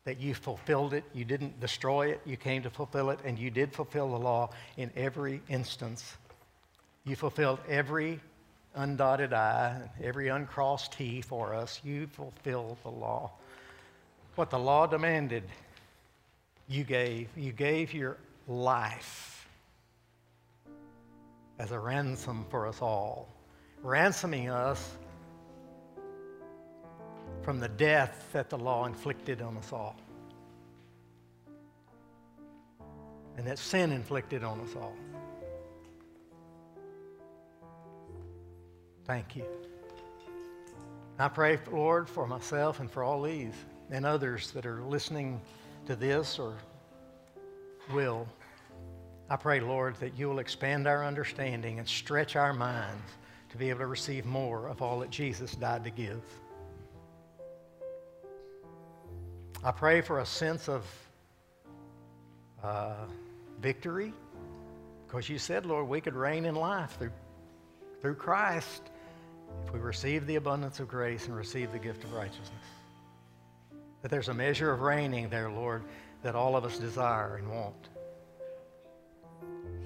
that 0.04 0.18
you 0.18 0.34
fulfilled 0.34 0.94
it. 0.94 1.04
You 1.14 1.24
didn't 1.24 1.60
destroy 1.60 2.08
it, 2.08 2.20
you 2.26 2.36
came 2.36 2.62
to 2.64 2.70
fulfill 2.70 3.10
it, 3.10 3.20
and 3.24 3.38
you 3.38 3.52
did 3.52 3.72
fulfill 3.72 4.10
the 4.10 4.18
law 4.18 4.50
in 4.76 4.90
every 4.96 5.42
instance. 5.48 6.16
You 7.04 7.14
fulfilled 7.14 7.60
every 7.68 8.18
undotted 8.76 9.32
I, 9.32 9.80
every 10.02 10.26
uncrossed 10.26 10.92
T 10.92 11.20
for 11.20 11.54
us. 11.54 11.80
You 11.84 12.08
fulfilled 12.08 12.78
the 12.82 12.90
law. 12.90 13.30
What 14.34 14.50
the 14.50 14.58
law 14.58 14.88
demanded, 14.88 15.44
you 16.68 16.82
gave. 16.82 17.28
You 17.36 17.52
gave 17.52 17.94
your 17.94 18.16
life 18.48 19.39
as 21.60 21.72
a 21.72 21.78
ransom 21.78 22.46
for 22.48 22.66
us 22.66 22.80
all, 22.80 23.28
ransoming 23.82 24.48
us 24.48 24.96
from 27.42 27.60
the 27.60 27.68
death 27.68 28.30
that 28.32 28.48
the 28.48 28.56
law 28.56 28.86
inflicted 28.86 29.42
on 29.42 29.58
us 29.58 29.70
all. 29.70 29.94
And 33.36 33.46
that 33.46 33.58
sin 33.58 33.92
inflicted 33.92 34.42
on 34.42 34.58
us 34.62 34.74
all. 34.74 34.96
Thank 39.04 39.36
you. 39.36 39.44
I 41.18 41.28
pray, 41.28 41.58
Lord, 41.70 42.08
for 42.08 42.26
myself 42.26 42.80
and 42.80 42.90
for 42.90 43.04
all 43.04 43.20
these 43.20 43.52
and 43.90 44.06
others 44.06 44.50
that 44.52 44.64
are 44.64 44.80
listening 44.80 45.38
to 45.84 45.94
this 45.94 46.38
or 46.38 46.54
will. 47.92 48.26
I 49.32 49.36
pray, 49.36 49.60
Lord, 49.60 49.94
that 50.00 50.18
you 50.18 50.28
will 50.28 50.40
expand 50.40 50.88
our 50.88 51.04
understanding 51.04 51.78
and 51.78 51.86
stretch 51.86 52.34
our 52.34 52.52
minds 52.52 53.12
to 53.50 53.56
be 53.56 53.70
able 53.70 53.78
to 53.78 53.86
receive 53.86 54.26
more 54.26 54.66
of 54.66 54.82
all 54.82 54.98
that 54.98 55.10
Jesus 55.10 55.54
died 55.54 55.84
to 55.84 55.90
give. 55.90 56.20
I 59.62 59.70
pray 59.70 60.00
for 60.00 60.18
a 60.18 60.26
sense 60.26 60.68
of 60.68 60.84
uh, 62.64 63.04
victory 63.60 64.12
because 65.06 65.28
you 65.28 65.38
said, 65.38 65.64
Lord, 65.64 65.86
we 65.86 66.00
could 66.00 66.14
reign 66.14 66.44
in 66.44 66.56
life 66.56 66.96
through, 66.98 67.12
through 68.00 68.16
Christ 68.16 68.82
if 69.64 69.72
we 69.72 69.78
receive 69.78 70.26
the 70.26 70.36
abundance 70.36 70.80
of 70.80 70.88
grace 70.88 71.26
and 71.26 71.36
receive 71.36 71.70
the 71.70 71.78
gift 71.78 72.02
of 72.02 72.12
righteousness. 72.12 72.50
That 74.02 74.10
there's 74.10 74.28
a 74.28 74.34
measure 74.34 74.72
of 74.72 74.80
reigning 74.80 75.28
there, 75.28 75.50
Lord, 75.50 75.84
that 76.24 76.34
all 76.34 76.56
of 76.56 76.64
us 76.64 76.78
desire 76.78 77.36
and 77.36 77.48
want. 77.48 77.90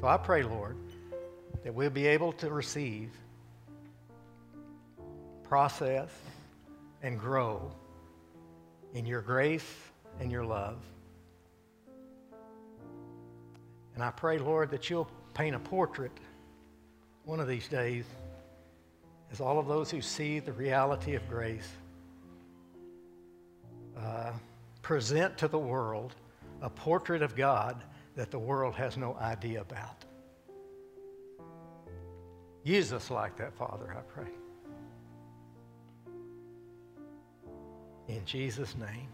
So 0.01 0.09
I 0.09 0.17
pray, 0.17 0.43
Lord, 0.43 0.77
that 1.63 1.75
we'll 1.75 1.91
be 1.91 2.07
able 2.07 2.33
to 2.35 2.51
receive, 2.51 3.11
process, 5.45 6.11
and 7.03 7.19
grow 7.19 7.73
in 8.93 9.07
your 9.07 9.23
grace 9.23 9.67
and 10.21 10.31
your 10.31 10.45
love. 10.45 10.79
And 13.95 14.03
I 14.03 14.11
pray, 14.11 14.39
Lord, 14.39 14.71
that 14.71 14.91
you'll 14.91 15.09
paint 15.35 15.55
a 15.55 15.59
portrait 15.59 16.13
one 17.25 17.41
of 17.41 17.49
these 17.49 17.69
days 17.69 18.05
as 19.33 19.41
all 19.41 19.59
of 19.59 19.67
those 19.67 19.91
who 19.91 20.01
see 20.01 20.39
the 20.39 20.53
reality 20.53 21.15
of 21.15 21.29
grace 21.29 21.69
uh, 23.99 24.33
present 24.83 25.39
to 25.39 25.49
the 25.49 25.59
world 25.59 26.15
a 26.61 26.71
portrait 26.71 27.23
of 27.23 27.35
God 27.35 27.83
that 28.17 28.31
the 28.31 28.39
world 28.39 28.75
has 28.75 28.97
no 28.97 29.17
idea 29.21 29.61
about. 29.61 30.05
Use 32.63 32.93
us 32.93 33.11
like 33.11 33.37
that, 33.37 33.55
Father, 33.55 33.95
I 33.97 34.01
pray. 34.03 34.31
In 38.09 38.25
Jesus' 38.25 38.75
name, 38.77 39.09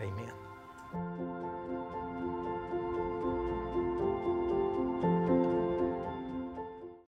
amen. 0.00 1.53